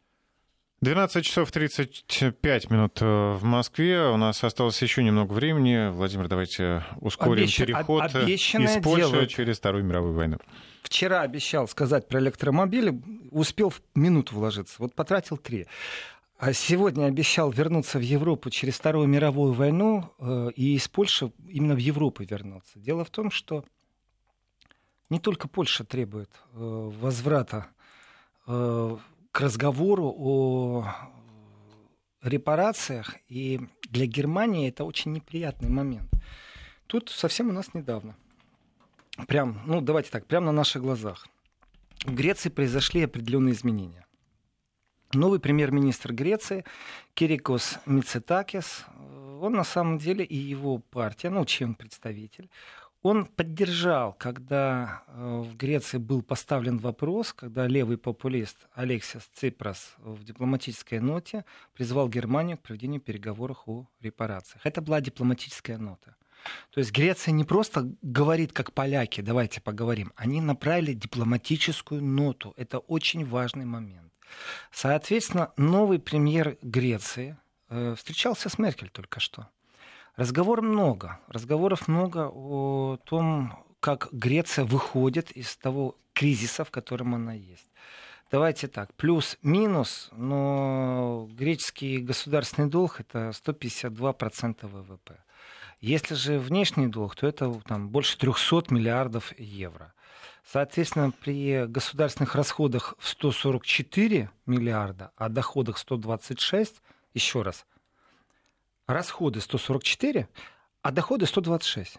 12 0.85 1.25
часов 1.25 1.51
35 1.51 2.71
минут 2.71 2.99
э, 3.01 3.33
в 3.33 3.43
Москве. 3.43 4.07
У 4.09 4.19
нас 4.19 4.45
осталось 4.45 4.81
еще 4.83 5.03
немного 5.03 5.33
времени. 5.33 5.89
Владимир, 5.91 6.29
давайте 6.29 6.85
ускорим 7.01 7.45
Обещ... 7.45 7.59
переход 7.59 8.15
из 8.15 8.83
Польши 8.83 9.11
делают. 9.11 9.31
через 9.31 9.59
Вторую 9.59 9.83
мировую 9.85 10.13
войну. 10.13 10.37
Вчера 10.83 11.23
обещал 11.23 11.67
сказать 11.69 12.07
про 12.07 12.21
электромобили, 12.21 13.01
успел 13.31 13.71
в 13.71 13.81
минуту 13.95 14.35
вложиться. 14.35 14.75
Вот 14.79 14.95
потратил 14.95 15.39
три. 15.39 15.67
А 16.37 16.53
сегодня 16.53 17.07
обещал 17.07 17.51
вернуться 17.51 17.99
в 17.99 18.03
Европу 18.03 18.51
через 18.51 18.75
Вторую 18.75 19.09
мировую 19.09 19.55
войну 19.55 20.11
э, 20.19 20.51
и 20.55 20.75
из 20.75 20.87
Польши 20.89 21.33
именно 21.49 21.75
в 21.75 21.79
Европу 21.79 22.23
вернуться. 22.25 22.79
Дело 22.79 23.07
в 23.07 23.11
том, 23.11 23.31
что 23.31 23.65
не 25.09 25.19
только 25.19 25.49
Польша 25.49 25.85
требует 25.85 26.29
э, 26.53 26.59
возврата 26.59 27.69
к 29.35 29.41
разговору 29.41 30.15
о 30.17 30.87
репарациях, 32.23 33.17
и 33.27 33.61
для 33.91 34.07
Германии 34.07 34.69
это 34.69 34.85
очень 34.85 35.13
неприятный 35.13 35.69
момент. 35.69 36.09
Тут 36.87 37.11
совсем 37.11 37.49
у 37.49 37.53
нас 37.53 37.75
недавно, 37.75 38.15
прям, 39.27 39.61
ну 39.67 39.81
давайте 39.81 40.11
так, 40.11 40.27
прямо 40.27 40.47
на 40.47 40.53
наших 40.53 40.83
глазах, 40.83 41.27
в 42.05 42.15
Греции 42.15 42.49
произошли 42.49 43.03
определенные 43.03 43.55
изменения. 43.55 44.07
Новый 45.13 45.41
премьер-министр 45.41 46.13
Греции 46.13 46.65
Кирикос 47.15 47.81
Мицетакис, 47.87 48.85
он 49.41 49.55
на 49.55 49.65
самом 49.65 49.99
деле 49.99 50.25
и 50.25 50.37
его 50.37 50.79
партия, 50.79 51.31
ну, 51.31 51.45
чем 51.45 51.75
представитель, 51.75 52.49
он 53.05 53.27
поддержал, 53.27 54.15
когда 54.15 55.05
э, 55.07 55.43
в 55.45 55.57
Греции 55.57 55.99
был 55.99 56.23
поставлен 56.23 56.79
вопрос, 56.79 57.35
когда 57.35 57.67
левый 57.67 57.99
популист 57.99 58.57
Алексис 58.73 59.29
Ципрас 59.35 59.95
в 59.99 60.25
дипломатической 60.25 61.01
ноте 61.01 61.45
призвал 61.75 62.09
Германию 62.09 62.57
к 62.57 62.63
проведению 62.63 63.03
переговоров 63.03 63.59
о 63.67 63.87
репарациях. 64.01 64.65
Это 64.65 64.81
была 64.81 65.03
дипломатическая 65.03 65.77
нота. 65.77 66.17
То 66.71 66.81
есть 66.81 66.93
Греция 66.93 67.33
не 67.33 67.45
просто 67.45 67.95
говорит, 68.01 68.55
как 68.55 68.73
поляки, 68.73 69.21
давайте 69.21 69.61
поговорим. 69.61 70.15
Они 70.17 70.41
направили 70.41 70.95
дипломатическую 70.95 72.03
ноту. 72.03 72.55
Это 72.57 72.79
очень 72.79 73.27
важный 73.27 73.67
момент. 73.67 74.15
Соответственно, 74.73 75.53
новый 75.59 75.99
премьер 75.99 76.57
Греции 76.63 77.37
э, 77.69 77.95
встречался 77.99 78.49
с 78.49 78.59
Меркель 78.59 78.89
только 78.89 79.21
что. 79.21 79.51
Разговоров 80.17 80.65
много. 80.65 81.19
Разговоров 81.29 81.89
много 81.89 82.31
о 82.33 82.99
том, 83.05 83.65
как 83.81 84.09
Греция 84.13 84.65
выходит 84.65 85.33
из 85.33 85.57
того 85.57 85.97
кризиса, 86.13 86.65
в 86.65 86.71
котором 86.71 87.15
она 87.15 87.33
есть. 87.33 87.67
Давайте 88.31 88.69
так, 88.69 88.95
плюс-минус, 88.95 90.09
но 90.13 91.29
греческий 91.33 91.99
государственный 91.99 92.69
долг 92.69 93.01
это 93.01 93.31
152% 93.31 94.67
ВВП. 94.67 95.19
Если 95.81 96.15
же 96.15 96.39
внешний 96.39 96.87
долг, 96.87 97.15
то 97.17 97.27
это 97.27 97.53
там, 97.67 97.91
больше 97.91 98.17
300 98.17 98.73
миллиардов 98.73 99.39
евро. 99.39 99.93
Соответственно, 100.45 101.11
при 101.11 101.67
государственных 101.67 102.35
расходах 102.35 102.95
в 102.99 103.09
144 103.09 104.31
миллиарда, 104.47 105.13
а 105.17 105.29
доходах 105.29 105.79
126, 105.79 106.83
еще 107.15 107.43
раз, 107.43 107.67
расходы 108.87 109.41
144, 109.41 110.29
а 110.83 110.91
доходы 110.91 111.27
126 111.27 111.99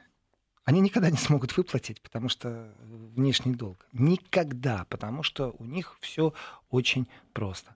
они 0.65 0.81
никогда 0.81 1.11
не 1.11 1.17
смогут 1.17 1.55
выплатить, 1.55 2.01
потому 2.01 2.27
что 2.27 2.73
внешний 2.81 3.53
долг. 3.53 3.85
Никогда, 3.93 4.85
потому 4.89 5.21
что 5.21 5.55
у 5.59 5.63
них 5.63 5.95
все 6.01 6.33
очень 6.71 7.07
просто. 7.33 7.75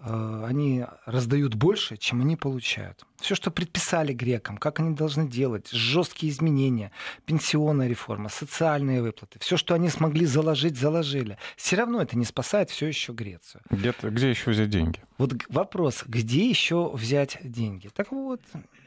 Э, 0.00 0.44
они 0.46 0.84
раздают 1.06 1.54
больше, 1.54 1.96
чем 1.96 2.20
они 2.20 2.36
получают. 2.36 3.04
Все, 3.20 3.34
что 3.34 3.50
предписали 3.50 4.12
грекам, 4.12 4.56
как 4.56 4.78
они 4.78 4.94
должны 4.94 5.28
делать, 5.28 5.68
жесткие 5.70 6.30
изменения, 6.30 6.92
пенсионная 7.26 7.88
реформа, 7.88 8.28
социальные 8.28 9.02
выплаты, 9.02 9.38
все, 9.40 9.56
что 9.56 9.74
они 9.74 9.88
смогли 9.88 10.24
заложить, 10.24 10.78
заложили. 10.78 11.36
Все 11.56 11.76
равно 11.76 12.00
это 12.00 12.16
не 12.16 12.24
спасает 12.24 12.70
все 12.70 12.86
еще 12.86 13.12
Грецию. 13.12 13.62
Где, 13.70 13.92
где 14.02 14.30
еще 14.30 14.50
взять 14.52 14.70
деньги? 14.70 15.00
Вот 15.18 15.32
вопрос, 15.48 16.04
где 16.06 16.48
еще 16.48 16.90
взять 16.94 17.38
деньги? 17.42 17.88
Так 17.88 18.12
вот, 18.12 18.40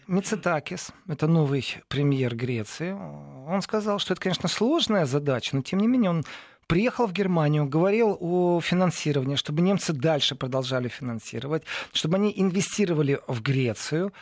Мицетакис, 0.07 0.91
это 1.07 1.27
новый 1.27 1.65
премьер 1.89 2.35
Греции, 2.35 2.91
он 2.91 3.61
сказал, 3.61 3.99
что 3.99 4.13
это, 4.13 4.21
конечно, 4.21 4.47
сложная 4.47 5.05
задача, 5.05 5.55
но 5.55 5.61
тем 5.61 5.79
не 5.79 5.87
менее 5.87 6.09
он 6.09 6.23
приехал 6.67 7.07
в 7.07 7.13
Германию, 7.13 7.65
говорил 7.65 8.17
о 8.19 8.61
финансировании, 8.61 9.35
чтобы 9.35 9.61
немцы 9.61 9.93
дальше 9.93 10.35
продолжали 10.35 10.87
финансировать, 10.87 11.63
чтобы 11.93 12.17
они 12.17 12.33
инвестировали 12.35 13.19
в 13.27 13.41
Грецию 13.41 14.13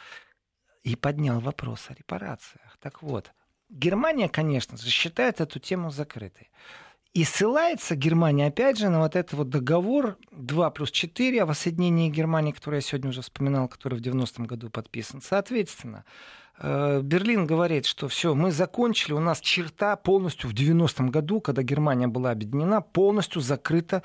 и 0.83 0.95
поднял 0.95 1.39
вопрос 1.39 1.87
о 1.89 1.93
репарациях. 1.93 2.77
Так 2.79 3.01
вот, 3.01 3.31
Германия, 3.69 4.29
конечно 4.29 4.77
же, 4.77 4.89
считает 4.89 5.41
эту 5.41 5.59
тему 5.59 5.91
закрытой. 5.91 6.49
И 7.13 7.23
ссылается 7.23 7.95
Германия, 7.95 8.47
опять 8.47 8.77
же, 8.77 8.89
на 8.89 8.99
вот 8.99 9.15
этот 9.15 9.33
вот 9.33 9.49
договор 9.49 10.17
2 10.31 10.69
плюс 10.69 10.91
4 10.91 11.41
о 11.41 11.45
воссоединении 11.47 12.09
Германии, 12.09 12.51
который 12.51 12.75
я 12.75 12.81
сегодня 12.81 13.09
уже 13.09 13.21
вспоминал, 13.21 13.67
который 13.67 13.97
в 13.97 14.01
90-м 14.01 14.45
году 14.45 14.69
подписан. 14.69 15.19
Соответственно, 15.21 16.05
Берлин 16.61 17.45
говорит, 17.45 17.85
что 17.85 18.07
все, 18.07 18.35
мы 18.35 18.51
закончили, 18.51 19.13
у 19.13 19.19
нас 19.19 19.39
черта 19.39 19.95
полностью 19.95 20.49
в 20.49 20.53
90-м 20.53 21.09
году, 21.09 21.41
когда 21.41 21.63
Германия 21.63 22.07
была 22.07 22.31
объединена, 22.31 22.81
полностью 22.81 23.41
закрыта 23.41 24.03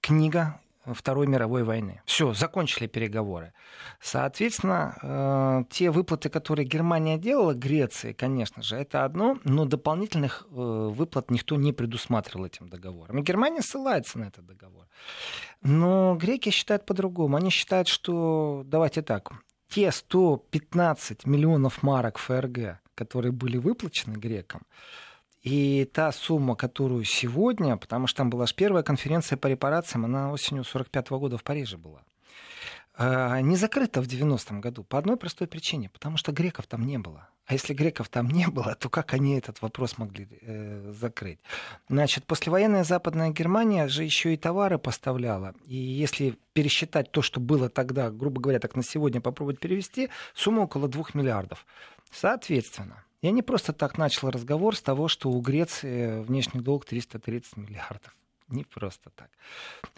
книга 0.00 0.60
Второй 0.86 1.26
мировой 1.26 1.64
войны. 1.64 2.02
Все, 2.04 2.34
закончили 2.34 2.86
переговоры. 2.86 3.54
Соответственно, 4.00 4.98
э, 5.02 5.64
те 5.70 5.90
выплаты, 5.90 6.28
которые 6.28 6.66
Германия 6.66 7.16
делала 7.16 7.54
Греции, 7.54 8.12
конечно 8.12 8.62
же, 8.62 8.76
это 8.76 9.04
одно, 9.04 9.38
но 9.44 9.64
дополнительных 9.64 10.46
э, 10.50 10.54
выплат 10.54 11.30
никто 11.30 11.56
не 11.56 11.72
предусматривал 11.72 12.44
этим 12.44 12.68
договором. 12.68 13.18
И 13.18 13.22
Германия 13.22 13.62
ссылается 13.62 14.18
на 14.18 14.24
этот 14.24 14.44
договор. 14.44 14.86
Но 15.62 16.16
греки 16.16 16.50
считают 16.50 16.84
по-другому. 16.84 17.36
Они 17.36 17.48
считают, 17.48 17.88
что, 17.88 18.62
давайте 18.66 19.00
так, 19.00 19.32
те 19.74 19.90
115 19.90 21.26
миллионов 21.26 21.82
марок 21.82 22.18
ФРГ, 22.18 22.78
которые 22.94 23.32
были 23.32 23.56
выплачены 23.56 24.14
грекам, 24.14 24.62
и 25.42 25.84
та 25.92 26.12
сумма, 26.12 26.54
которую 26.54 27.02
сегодня, 27.02 27.76
потому 27.76 28.06
что 28.06 28.18
там 28.18 28.30
была 28.30 28.46
же 28.46 28.54
первая 28.54 28.84
конференция 28.84 29.36
по 29.36 29.48
репарациям, 29.48 30.04
она 30.04 30.30
осенью 30.30 30.62
45 30.62 31.10
года 31.10 31.38
в 31.38 31.42
Париже 31.42 31.76
была, 31.76 32.04
не 32.98 33.56
закрыта 33.56 34.00
в 34.00 34.06
90-м 34.06 34.60
году 34.60 34.84
по 34.84 34.98
одной 34.98 35.16
простой 35.16 35.48
причине, 35.48 35.88
потому 35.88 36.16
что 36.16 36.32
греков 36.32 36.66
там 36.66 36.86
не 36.86 36.98
было. 36.98 37.28
А 37.46 37.52
если 37.52 37.74
греков 37.74 38.08
там 38.08 38.28
не 38.28 38.46
было, 38.46 38.74
то 38.74 38.88
как 38.88 39.12
они 39.12 39.36
этот 39.36 39.60
вопрос 39.60 39.98
могли 39.98 40.28
э, 40.40 40.92
закрыть? 40.98 41.40
Значит, 41.88 42.24
послевоенная 42.24 42.84
Западная 42.84 43.30
Германия 43.30 43.88
же 43.88 44.02
еще 44.02 44.32
и 44.32 44.38
товары 44.38 44.78
поставляла. 44.78 45.54
И 45.66 45.76
если 45.76 46.38
пересчитать 46.54 47.10
то, 47.10 47.20
что 47.20 47.40
было 47.40 47.68
тогда, 47.68 48.10
грубо 48.10 48.40
говоря, 48.40 48.60
так 48.60 48.76
на 48.76 48.82
сегодня 48.82 49.20
попробовать 49.20 49.60
перевести, 49.60 50.08
сумма 50.34 50.60
около 50.60 50.88
2 50.88 51.04
миллиардов. 51.14 51.66
Соответственно, 52.10 53.04
я 53.20 53.30
не 53.30 53.42
просто 53.42 53.72
так 53.72 53.98
начал 53.98 54.30
разговор 54.30 54.74
с 54.76 54.80
того, 54.80 55.08
что 55.08 55.30
у 55.30 55.40
Греции 55.40 56.22
внешний 56.22 56.60
долг 56.60 56.86
330 56.86 57.56
миллиардов. 57.58 58.16
Не 58.48 58.64
просто 58.64 59.10
так. 59.10 59.30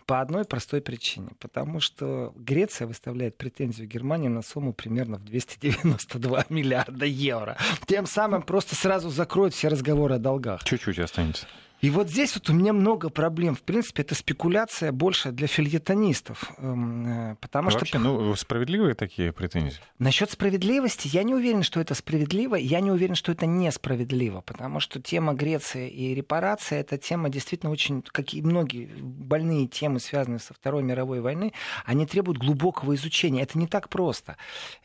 По 0.07 0.21
одной 0.21 0.45
простой 0.45 0.81
причине. 0.81 1.31
Потому 1.41 1.81
что 1.81 2.33
Греция 2.37 2.87
выставляет 2.87 3.37
претензию 3.37 3.89
Германии 3.89 4.29
на 4.29 4.43
сумму 4.43 4.73
примерно 4.73 5.17
в 5.17 5.25
292 5.25 6.47
миллиарда 6.49 7.07
евро. 7.07 7.57
Тем 7.87 8.07
самым 8.07 8.43
просто 8.43 8.77
сразу 8.77 9.11
закроют 9.11 9.55
все 9.55 9.69
разговоры 9.69 10.15
о 10.15 10.19
долгах. 10.19 10.63
Чуть-чуть 10.65 10.99
останется. 10.99 11.47
И 11.87 11.91
вот 11.91 12.11
здесь 12.11 12.35
вот 12.35 12.51
у 12.51 12.53
меня 12.53 12.73
много 12.73 13.11
проблем. 13.11 13.55
В 13.55 13.63
принципе, 13.63 14.03
это 14.03 14.17
спекуляция 14.17 14.91
больше 14.91 15.31
для 15.31 15.47
фильетонистов. 15.47 16.51
Эм, 16.59 17.07
э, 17.07 17.37
потому 17.41 17.71
Вообще, 17.71 17.87
что... 17.87 18.01
ну, 18.01 18.35
справедливые 18.35 18.97
такие 18.97 19.33
претензии? 19.33 19.79
Насчет 20.01 20.33
справедливости 20.33 21.07
я 21.07 21.23
не 21.23 21.33
уверен, 21.33 21.63
что 21.63 21.79
это 21.79 21.95
справедливо. 21.95 22.57
Я 22.57 22.81
не 22.81 22.91
уверен, 22.91 23.15
что 23.15 23.31
это 23.31 23.47
несправедливо. 23.47 24.41
Потому 24.41 24.81
что 24.81 25.01
тема 25.01 25.33
Греции 25.35 25.89
и 25.89 26.13
репарации, 26.13 26.77
эта 26.77 26.99
тема 26.99 27.29
действительно 27.29 27.71
очень, 27.71 28.03
как 28.03 28.35
и 28.35 28.43
многие 28.43 28.87
больные 28.87 29.69
темы, 29.69 30.01
связанные 30.01 30.41
со 30.41 30.55
Второй 30.55 30.83
мировой 30.83 31.21
войной, 31.21 31.53
они 31.85 32.05
требуют 32.05 32.39
глубокого 32.39 32.97
изучения. 32.97 33.43
Это 33.43 33.57
не 33.61 33.69
так 33.69 33.91
просто. 33.91 34.37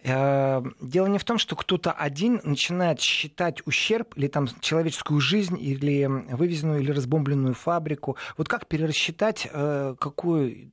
Э, 0.03 0.61
дело 0.79 1.07
не 1.07 1.17
в 1.17 1.23
том, 1.23 1.39
что 1.39 1.55
кто-то 1.55 1.93
один 1.93 2.41
начинает 2.43 3.01
считать 3.01 3.65
ущерб 3.65 4.15
или 4.17 4.27
там 4.27 4.47
человеческую 4.59 5.19
жизнь 5.19 5.57
или 5.59 6.05
вывезенную 6.05 6.81
или 6.81 6.90
разбомбленную 6.93 7.53
фабрику. 7.53 8.17
Вот 8.37 8.47
как 8.47 8.67
перерасчитать, 8.67 9.47
э, 9.51 9.95
какую 9.99 10.71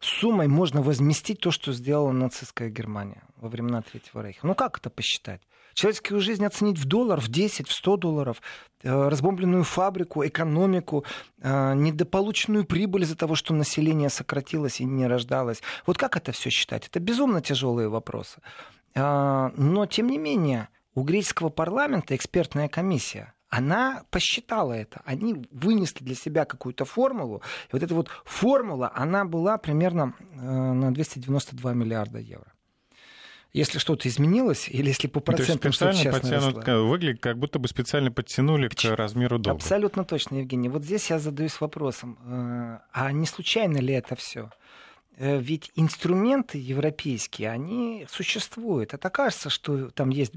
суммой 0.00 0.46
можно 0.46 0.82
возместить 0.82 1.40
то, 1.40 1.50
что 1.50 1.72
сделала 1.72 2.12
нацистская 2.12 2.70
Германия 2.70 3.22
во 3.36 3.48
времена 3.48 3.82
Третьего 3.82 4.22
Рейха? 4.22 4.46
Ну 4.46 4.54
как 4.54 4.78
это 4.78 4.90
посчитать? 4.90 5.40
Человеческую 5.74 6.20
жизнь 6.20 6.44
оценить 6.46 6.78
в 6.78 6.84
доллар, 6.84 7.20
в 7.20 7.28
10, 7.28 7.66
в 7.66 7.72
100 7.72 7.96
долларов, 7.96 8.42
э, 8.82 9.08
разбомбленную 9.08 9.64
фабрику, 9.64 10.24
экономику, 10.24 11.04
э, 11.40 11.74
недополученную 11.74 12.64
прибыль 12.64 13.02
из-за 13.02 13.16
того, 13.16 13.34
что 13.34 13.54
население 13.54 14.08
сократилось 14.08 14.80
и 14.80 14.84
не 14.84 15.08
рождалось. 15.08 15.62
Вот 15.84 15.98
как 15.98 16.16
это 16.16 16.30
все 16.30 16.50
считать? 16.50 16.86
Это 16.86 17.00
безумно 17.00 17.40
тяжелые 17.40 17.88
вопросы. 17.88 18.40
Но, 18.96 19.86
тем 19.90 20.06
не 20.06 20.18
менее, 20.18 20.68
у 20.94 21.02
греческого 21.02 21.48
парламента 21.48 22.14
экспертная 22.14 22.68
комиссия 22.68 23.33
она 23.56 24.02
посчитала 24.10 24.72
это. 24.72 25.00
Они 25.04 25.46
вынесли 25.52 26.04
для 26.04 26.16
себя 26.16 26.44
какую-то 26.44 26.84
формулу. 26.84 27.40
И 27.68 27.72
вот 27.72 27.82
эта 27.84 27.94
вот 27.94 28.08
формула, 28.24 28.90
она 28.94 29.24
была 29.24 29.58
примерно 29.58 30.14
э, 30.32 30.72
на 30.72 30.92
292 30.92 31.72
миллиарда 31.74 32.18
евро. 32.18 32.52
Если 33.52 33.78
что-то 33.78 34.08
изменилось, 34.08 34.68
или 34.68 34.88
если 34.88 35.06
по 35.06 35.20
процентам 35.20 35.70
что-то 35.70 35.92
сейчас 35.92 36.18
подтянут, 36.18 36.66
Выглядит, 36.66 37.20
как 37.20 37.38
будто 37.38 37.60
бы 37.60 37.68
специально 37.68 38.10
подтянули 38.10 38.66
к, 38.66 38.74
к 38.74 38.96
размеру 38.96 39.38
долга. 39.38 39.58
Абсолютно 39.58 40.04
точно, 40.04 40.36
Евгений. 40.36 40.68
Вот 40.68 40.82
здесь 40.82 41.08
я 41.10 41.20
задаюсь 41.20 41.60
вопросом, 41.60 42.18
э, 42.26 42.78
а 42.92 43.12
не 43.12 43.26
случайно 43.26 43.78
ли 43.78 43.94
это 43.94 44.16
все? 44.16 44.50
Э, 45.16 45.38
ведь 45.38 45.70
инструменты 45.76 46.58
европейские, 46.58 47.50
они 47.50 48.04
существуют. 48.10 48.94
Это 48.94 49.10
кажется, 49.10 49.48
что 49.48 49.90
там 49.90 50.10
есть 50.10 50.32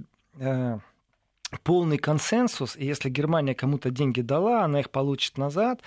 полный 1.64 1.98
консенсус, 1.98 2.76
и 2.76 2.86
если 2.86 3.10
Германия 3.10 3.56
кому-то 3.56 3.90
деньги 3.90 4.22
дала, 4.22 4.64
она 4.64 4.80
их 4.80 4.90
получит 4.90 5.38
назад, 5.38 5.82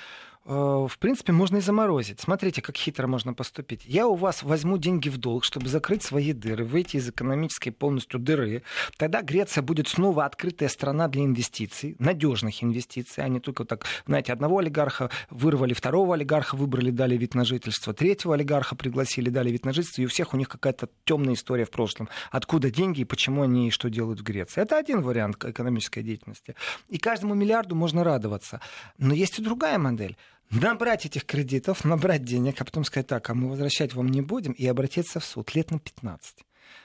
в 0.50 0.98
принципе, 0.98 1.32
можно 1.32 1.58
и 1.58 1.60
заморозить. 1.60 2.18
Смотрите, 2.18 2.60
как 2.60 2.76
хитро 2.76 3.06
можно 3.06 3.32
поступить. 3.34 3.84
Я 3.84 4.08
у 4.08 4.16
вас 4.16 4.42
возьму 4.42 4.78
деньги 4.78 5.08
в 5.08 5.16
долг, 5.16 5.44
чтобы 5.44 5.68
закрыть 5.68 6.02
свои 6.02 6.32
дыры, 6.32 6.64
выйти 6.64 6.96
из 6.96 7.08
экономической 7.08 7.70
полностью 7.70 8.18
дыры. 8.18 8.64
Тогда 8.96 9.22
Греция 9.22 9.62
будет 9.62 9.86
снова 9.86 10.24
открытая 10.24 10.68
страна 10.68 11.06
для 11.06 11.22
инвестиций, 11.22 11.94
надежных 12.00 12.64
инвестиций, 12.64 13.22
а 13.22 13.28
не 13.28 13.38
только 13.38 13.64
так, 13.64 13.84
знаете, 14.06 14.32
одного 14.32 14.58
олигарха 14.58 15.10
вырвали, 15.30 15.72
второго 15.72 16.14
олигарха 16.14 16.56
выбрали, 16.56 16.90
дали 16.90 17.16
вид 17.16 17.36
на 17.36 17.44
жительство, 17.44 17.94
третьего 17.94 18.34
олигарха 18.34 18.74
пригласили, 18.74 19.30
дали 19.30 19.50
вид 19.50 19.64
на 19.64 19.72
жительство, 19.72 20.02
и 20.02 20.06
у 20.06 20.08
всех 20.08 20.34
у 20.34 20.36
них 20.36 20.48
какая-то 20.48 20.88
темная 21.04 21.34
история 21.34 21.64
в 21.64 21.70
прошлом. 21.70 22.08
Откуда 22.32 22.72
деньги 22.72 23.02
и 23.02 23.04
почему 23.04 23.42
они 23.42 23.68
и 23.68 23.70
что 23.70 23.88
делают 23.88 24.18
в 24.18 24.24
Греции. 24.24 24.62
Это 24.62 24.76
один 24.76 25.02
вариант 25.02 25.44
экономической 25.44 26.02
деятельности. 26.02 26.56
И 26.88 26.98
каждому 26.98 27.34
миллиарду 27.34 27.76
можно 27.76 28.02
радоваться. 28.02 28.60
Но 28.98 29.14
есть 29.14 29.38
и 29.38 29.42
другая 29.42 29.78
модель 29.78 30.16
набрать 30.50 31.06
этих 31.06 31.24
кредитов, 31.24 31.84
набрать 31.84 32.24
денег, 32.24 32.60
а 32.60 32.64
потом 32.64 32.84
сказать, 32.84 33.06
так, 33.06 33.28
а 33.30 33.34
мы 33.34 33.48
возвращать 33.48 33.94
вам 33.94 34.08
не 34.08 34.20
будем, 34.20 34.52
и 34.52 34.66
обратиться 34.66 35.20
в 35.20 35.24
суд 35.24 35.54
лет 35.54 35.70
на 35.70 35.78
15. 35.78 36.36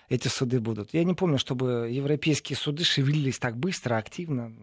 эти 0.10 0.28
суды 0.28 0.60
будут. 0.60 0.94
Я 0.94 1.04
не 1.04 1.14
помню, 1.14 1.38
чтобы 1.38 1.90
европейские 1.92 2.58
суды 2.58 2.84
шевелились 2.84 3.40
так 3.40 3.58
быстро, 3.58 3.98
активно, 3.98 4.54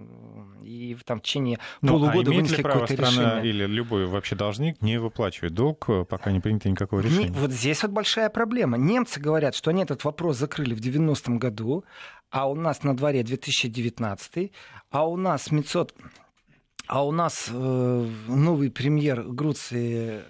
и 0.63 0.97
там 1.05 1.19
в 1.19 1.23
течение 1.23 1.59
ну, 1.81 1.95
полугода 1.95 2.31
а 2.31 2.35
вынесли 2.35 2.63
какое-то 2.63 2.95
решение. 2.95 3.49
или 3.49 3.67
любой 3.67 4.07
вообще 4.07 4.37
должник 4.37 4.81
не 4.83 4.99
выплачивать 4.99 5.55
долг, 5.55 5.87
пока 6.09 6.31
не 6.31 6.41
принято 6.41 6.69
никакого 6.69 7.01
решения? 7.01 7.29
Не, 7.29 7.31
вот 7.31 7.51
здесь 7.51 7.83
вот 7.83 7.91
большая 7.93 8.31
проблема. 8.31 8.79
Немцы 8.79 9.21
говорят, 9.21 9.55
что 9.55 9.71
они 9.71 9.83
этот 9.83 10.05
вопрос 10.05 10.37
закрыли 10.39 10.75
в 10.75 10.81
90-м 10.81 11.39
году, 11.39 11.85
а 12.31 12.49
у 12.49 12.55
нас 12.55 12.83
на 12.83 12.97
дворе 12.97 13.23
2019, 13.23 14.53
а 14.91 15.09
у 15.09 15.17
нас 15.17 15.51
Мецот 15.51 15.95
а 16.87 17.05
у 17.05 17.13
нас 17.13 17.49
э, 17.51 18.07
новый 18.29 18.71
премьер 18.71 19.23
Груции 19.23 20.23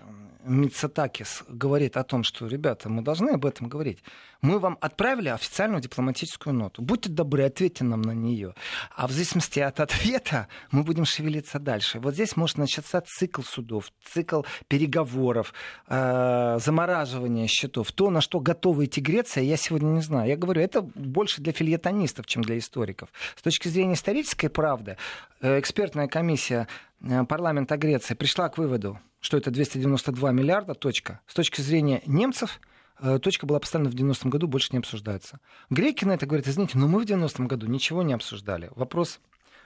Мицатакис 0.45 1.45
говорит 1.49 1.97
о 1.97 2.05
том, 2.05 2.25
что, 2.25 2.47
ребята, 2.47 2.89
мы 2.89 3.03
должны 3.03 3.31
об 3.31 3.47
этом 3.47 3.69
говорить. 3.69 4.03
Мы 4.41 4.59
вам 4.59 4.77
отправили 4.81 5.29
официальную 5.29 5.81
дипломатическую 5.81 6.53
ноту. 6.53 6.83
Будьте 6.83 7.09
добры, 7.09 7.45
ответьте 7.45 7.85
нам 7.85 8.03
на 8.03 8.11
нее. 8.11 8.55
А 8.97 9.07
в 9.07 9.13
зависимости 9.13 9.61
от 9.61 9.79
ответа 9.79 10.49
мы 10.73 10.83
будем 10.83 11.05
шевелиться 11.05 11.61
дальше. 11.61 12.01
Вот 12.01 12.15
здесь 12.15 12.37
может 12.37 12.59
начаться 12.59 13.01
цикл 13.07 13.43
судов, 13.43 13.93
цикл 14.05 14.43
переговоров, 14.67 15.55
э, 15.87 16.59
замораживания 16.61 17.47
счетов. 17.47 17.93
То, 17.93 18.11
на 18.11 18.21
что 18.21 18.41
готова 18.41 18.85
идти 18.85 19.01
Греция, 19.01 19.45
я 19.45 19.57
сегодня 19.57 19.91
не 19.91 20.03
знаю. 20.03 20.29
Я 20.29 20.37
говорю, 20.37 20.61
это 20.61 20.83
больше 20.83 21.41
для 21.41 21.53
фильетонистов, 21.53 22.27
чем 22.27 22.43
для 22.43 22.59
историков. 22.59 23.11
С 23.37 23.43
точки 23.43 23.69
зрения 23.69 23.95
исторической 23.95 24.49
правды, 24.49 24.97
э, 25.41 25.61
экспертная 25.61 26.09
комиссия 26.09 26.67
э, 27.01 27.25
парламента 27.25 27.77
Греции 27.77 28.15
пришла 28.15 28.49
к 28.49 28.59
выводу, 28.59 28.99
что 29.23 29.37
это 29.37 29.51
292 29.51 30.33
миллиарда, 30.33 30.75
точка. 30.75 31.21
С 31.27 31.35
точки 31.35 31.61
зрения 31.61 32.03
немцев, 32.07 32.61
э, 33.01 33.21
точка 33.21 33.47
была 33.47 33.61
поставлена 33.61 33.91
в 33.91 33.95
90-м 33.95 34.31
году, 34.31 34.49
больше 34.49 34.71
не 34.73 34.79
обсуждается. 34.79 35.39
Греки 35.71 36.05
на 36.05 36.13
это 36.13 36.27
говорят, 36.27 36.49
извините, 36.49 36.77
но 36.77 36.89
мы 36.89 37.01
в 37.01 37.07
90-м 37.07 37.47
году 37.47 37.69
ничего 37.69 38.03
не 38.03 38.13
обсуждали. 38.13 38.71
Вопрос 38.75 39.21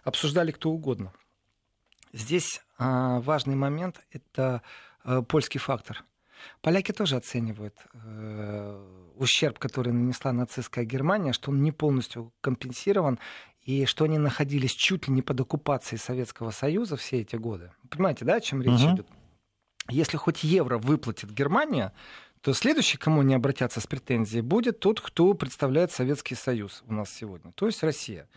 обсуждали 0.04 0.52
кто 0.52 0.70
угодно. 0.70 1.12
Здесь 2.12 2.60
а, 2.78 3.20
важный 3.20 3.56
момент– 3.56 4.02
это 4.10 4.62
а, 5.02 5.22
польский 5.22 5.58
фактор. 5.58 6.04
Поляки 6.60 6.92
тоже 6.92 7.16
оценивают 7.16 7.74
э, 7.94 9.12
ущерб, 9.16 9.58
который 9.58 9.94
нанесла 9.94 10.32
нацистская 10.32 10.84
Германия, 10.84 11.32
что 11.32 11.50
он 11.50 11.62
не 11.62 11.72
полностью 11.72 12.30
компенсирован, 12.42 13.18
и 13.62 13.86
что 13.86 14.04
они 14.04 14.18
находились 14.18 14.72
чуть 14.72 15.08
ли 15.08 15.14
не 15.14 15.22
под 15.22 15.40
оккупацией 15.40 15.98
Советского 15.98 16.50
Союза 16.50 16.96
все 16.96 17.22
эти 17.22 17.36
годы. 17.36 17.72
Понимаете, 17.88 18.26
да, 18.26 18.34
о 18.34 18.40
чем 18.40 18.62
речь 18.62 18.80
uh-huh. 18.80 18.94
идет? 18.94 19.08
Если 19.88 20.16
хоть 20.16 20.44
евро 20.44 20.78
выплатит 20.78 21.30
Германия, 21.30 21.92
то 22.40 22.52
следующий, 22.52 22.98
кому 22.98 23.22
не 23.22 23.34
обратятся 23.34 23.80
с 23.80 23.86
претензией, 23.86 24.42
будет 24.42 24.78
тот, 24.78 25.00
кто 25.00 25.34
представляет 25.34 25.92
Советский 25.92 26.34
Союз 26.34 26.84
у 26.86 26.92
нас 26.92 27.10
сегодня, 27.12 27.52
то 27.52 27.66
есть 27.66 27.82
Россия. 27.82 28.28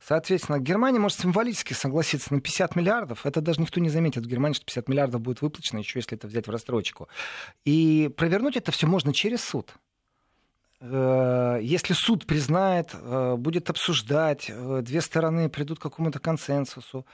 Соответственно, 0.00 0.58
Германия 0.58 1.00
может 1.00 1.18
символически 1.18 1.72
согласиться 1.72 2.32
на 2.32 2.40
50 2.40 2.76
миллиардов. 2.76 3.26
Это 3.26 3.40
даже 3.40 3.60
никто 3.60 3.80
не 3.80 3.88
заметит 3.88 4.24
в 4.24 4.28
Германии, 4.28 4.54
что 4.54 4.64
50 4.64 4.88
миллиардов 4.88 5.20
будет 5.20 5.42
выплачено, 5.42 5.80
еще 5.80 5.98
если 5.98 6.16
это 6.16 6.28
взять 6.28 6.46
в 6.46 6.50
рассрочку. 6.50 7.08
И 7.64 8.08
провернуть 8.16 8.56
это 8.56 8.70
все 8.70 8.86
можно 8.86 9.12
через 9.12 9.42
суд. 9.42 9.74
Э, 10.80 11.58
если 11.60 11.94
суд 11.94 12.26
признает, 12.26 12.90
э, 12.94 13.34
будет 13.36 13.70
обсуждать, 13.70 14.46
э, 14.48 14.80
две 14.82 15.00
стороны 15.00 15.48
придут 15.48 15.80
к 15.80 15.82
какому-то 15.82 16.20
консенсусу, 16.20 17.04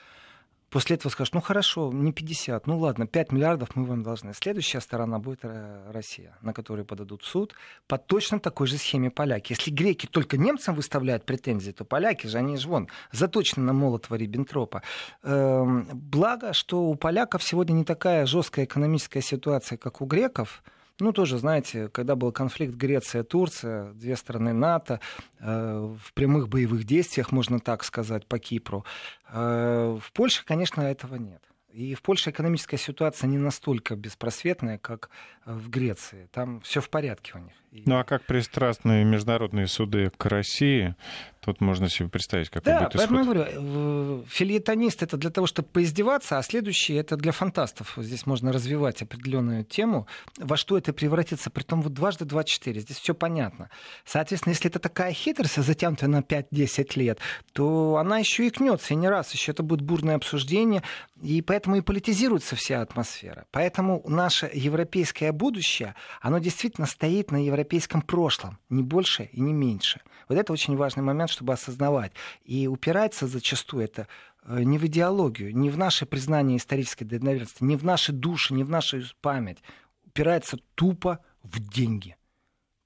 После 0.74 0.96
этого 0.96 1.12
скажут, 1.12 1.34
ну 1.34 1.40
хорошо, 1.40 1.92
не 1.92 2.12
50, 2.12 2.66
ну 2.66 2.80
ладно, 2.80 3.06
5 3.06 3.30
миллиардов 3.30 3.76
мы 3.76 3.84
вам 3.84 4.02
должны. 4.02 4.34
Следующая 4.34 4.80
сторона 4.80 5.20
будет 5.20 5.44
Россия, 5.92 6.37
на 6.42 6.52
которую 6.52 6.84
подадут 6.84 7.22
в 7.22 7.26
суд 7.26 7.54
по 7.87 7.96
точно 7.96 8.40
такой 8.40 8.66
же 8.66 8.76
схеме 8.76 9.08
поляки. 9.08 9.52
Если 9.52 9.70
греки 9.70 10.06
только 10.06 10.37
немцам 10.37 10.74
выставляют 10.74 11.26
претензии, 11.26 11.70
то 11.70 11.84
поляки 11.84 12.26
же, 12.26 12.38
они 12.38 12.56
же 12.56 12.66
вон, 12.66 12.88
заточены 13.12 13.64
на 13.64 13.72
Молотова, 13.72 14.16
Риббентропа. 14.16 14.82
Эм, 15.22 15.87
благо, 15.92 16.52
что 16.52 16.82
у 16.82 16.96
поляков 16.96 17.44
сегодня 17.44 17.74
не 17.74 17.84
такая 17.84 18.26
жесткая 18.26 18.64
экономическая 18.64 19.22
ситуация, 19.22 19.78
как 19.78 20.00
у 20.00 20.06
греков, 20.06 20.64
ну, 21.00 21.12
тоже, 21.12 21.38
знаете, 21.38 21.88
когда 21.88 22.14
был 22.14 22.33
конфликт 22.33 22.74
Греция-Турция, 22.74 23.92
две 23.94 24.16
страны 24.16 24.52
НАТО, 24.52 25.00
э, 25.40 25.94
в 26.00 26.12
прямых 26.14 26.48
боевых 26.48 26.85
действиях, 26.85 27.33
можно 27.33 27.59
так 27.59 27.85
сказать, 27.85 28.26
по 28.26 28.38
Кипру. 28.38 28.85
Э, 29.28 29.98
в 30.00 30.12
Польше, 30.12 30.44
конечно, 30.44 30.83
этого 30.83 31.16
нет. 31.16 31.42
И 31.74 31.96
в 31.96 32.02
Польше 32.02 32.30
экономическая 32.30 32.76
ситуация 32.76 33.26
не 33.26 33.37
настолько 33.37 33.96
беспросветная, 33.96 34.78
как 34.78 35.10
в 35.44 35.68
Греции. 35.70 36.28
Там 36.32 36.60
все 36.60 36.80
в 36.80 36.88
порядке 36.88 37.32
у 37.34 37.38
них. 37.38 37.52
Ну 37.87 37.98
а 37.98 38.04
как 38.04 38.22
пристрастные 38.24 39.04
международные 39.04 39.66
суды 39.66 40.12
к 40.16 40.26
России, 40.26 40.94
тут 41.40 41.60
можно 41.60 41.88
себе 41.88 42.08
представить, 42.08 42.48
какой 42.48 42.72
да, 42.72 42.78
будет 42.78 42.94
исход. 42.94 43.10
Да, 43.10 43.16
поэтому 43.16 43.34
я 43.34 43.58
говорю, 43.58 44.24
фильетонист 44.28 45.02
это 45.02 45.16
для 45.16 45.30
того, 45.30 45.48
чтобы 45.48 45.66
поиздеваться, 45.68 46.38
а 46.38 46.42
следующий 46.44 46.94
это 46.94 47.16
для 47.16 47.32
фантастов. 47.32 47.94
Здесь 47.96 48.26
можно 48.26 48.52
развивать 48.52 49.02
определенную 49.02 49.64
тему, 49.64 50.06
во 50.38 50.56
что 50.56 50.78
это 50.78 50.92
превратится, 50.92 51.50
при 51.50 51.64
том 51.64 51.82
вот 51.82 51.92
дважды 51.92 52.24
два 52.24 52.44
четыре. 52.44 52.80
Здесь 52.80 52.98
все 52.98 53.12
понятно. 53.12 53.70
Соответственно, 54.04 54.52
если 54.52 54.70
это 54.70 54.78
такая 54.78 55.12
хитрость, 55.12 55.56
затянутая 55.56 56.08
на 56.08 56.20
5-10 56.20 56.92
лет, 56.94 57.18
то 57.52 57.96
она 57.96 58.18
еще 58.18 58.46
и 58.46 58.50
кнется, 58.50 58.94
и 58.94 58.96
не 58.96 59.08
раз, 59.08 59.32
еще 59.32 59.50
это 59.50 59.64
будет 59.64 59.80
бурное 59.80 60.14
обсуждение, 60.14 60.84
и 61.20 61.42
поэтому 61.42 61.63
и 61.77 61.81
политизируется 61.81 62.57
вся 62.57 62.83
атмосфера. 62.83 63.46
Поэтому 63.50 64.03
наше 64.07 64.50
европейское 64.53 65.33
будущее, 65.33 65.94
оно 66.20 66.38
действительно 66.38 66.87
стоит 66.87 67.31
на 67.31 67.44
европейском 67.44 67.64
европейском 67.74 68.03
прошлом, 68.03 68.59
не 68.68 68.83
больше 68.83 69.24
и 69.33 69.40
не 69.40 69.53
меньше. 69.53 70.00
Вот 70.29 70.38
это 70.38 70.53
очень 70.53 70.77
важный 70.77 71.03
момент, 71.03 71.31
чтобы 71.31 71.53
осознавать. 71.53 72.12
И 72.44 72.66
упирается 72.66 73.27
зачастую 73.27 73.85
это 73.85 74.07
э, 74.44 74.62
не 74.62 74.79
в 74.79 74.85
идеологию, 74.85 75.55
не 75.57 75.70
в 75.70 75.79
наше 75.79 76.07
признание 76.07 76.57
исторической 76.57 77.05
достоверности, 77.05 77.64
не 77.64 77.77
в 77.77 77.85
наши 77.85 78.12
души, 78.12 78.55
не 78.55 78.64
в 78.64 78.70
нашу 78.70 79.03
память. 79.20 79.59
Упирается 80.07 80.59
тупо 80.74 81.18
в 81.42 81.59
деньги. 81.61 82.16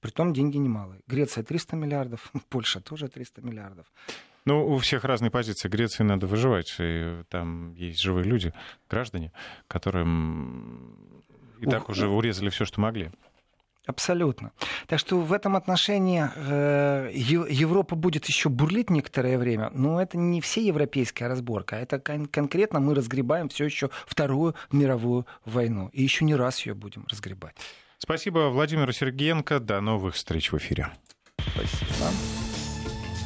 Притом 0.01 0.33
деньги 0.33 0.57
немалые. 0.57 1.01
Греция 1.07 1.43
300 1.43 1.75
миллиардов, 1.75 2.31
Польша 2.49 2.79
тоже 2.79 3.07
300 3.07 3.41
миллиардов. 3.41 3.85
Ну, 4.49 4.67
у 4.67 4.79
всех 4.79 5.03
разные 5.03 5.29
позиции. 5.29 5.69
Греции 5.69 6.03
надо 6.03 6.25
выживать. 6.25 6.75
И 6.79 7.21
там 7.29 7.75
есть 7.75 8.01
живые 8.01 8.25
люди, 8.25 8.51
граждане, 8.89 9.31
которым 9.67 10.95
и 11.59 11.67
Ух, 11.67 11.71
так 11.71 11.89
уже 11.89 12.07
урезали 12.07 12.49
все, 12.49 12.65
что 12.65 12.81
могли. 12.81 13.11
Абсолютно. 13.85 14.51
Так 14.87 14.99
что 14.99 15.19
в 15.19 15.33
этом 15.33 15.55
отношении 15.55 16.27
э, 16.35 17.11
Европа 17.13 17.95
будет 17.95 18.25
еще 18.25 18.49
бурлить 18.49 18.89
некоторое 18.89 19.37
время, 19.37 19.69
но 19.73 20.01
это 20.01 20.17
не 20.17 20.41
все 20.41 20.65
европейская 20.65 21.27
разборка, 21.27 21.75
это 21.75 21.99
кон- 21.99 22.25
конкретно 22.25 22.79
мы 22.79 22.95
разгребаем 22.95 23.49
все 23.49 23.65
еще 23.65 23.91
Вторую 24.07 24.55
мировую 24.71 25.27
войну. 25.45 25.89
И 25.93 26.01
еще 26.01 26.25
не 26.25 26.33
раз 26.35 26.65
ее 26.65 26.73
будем 26.73 27.05
разгребать. 27.07 27.55
Спасибо 27.99 28.49
Владимиру 28.49 28.91
Сергеенко. 28.93 29.59
До 29.59 29.79
новых 29.79 30.15
встреч 30.15 30.51
в 30.51 30.57
эфире. 30.57 30.89
Спасибо. 31.53 32.48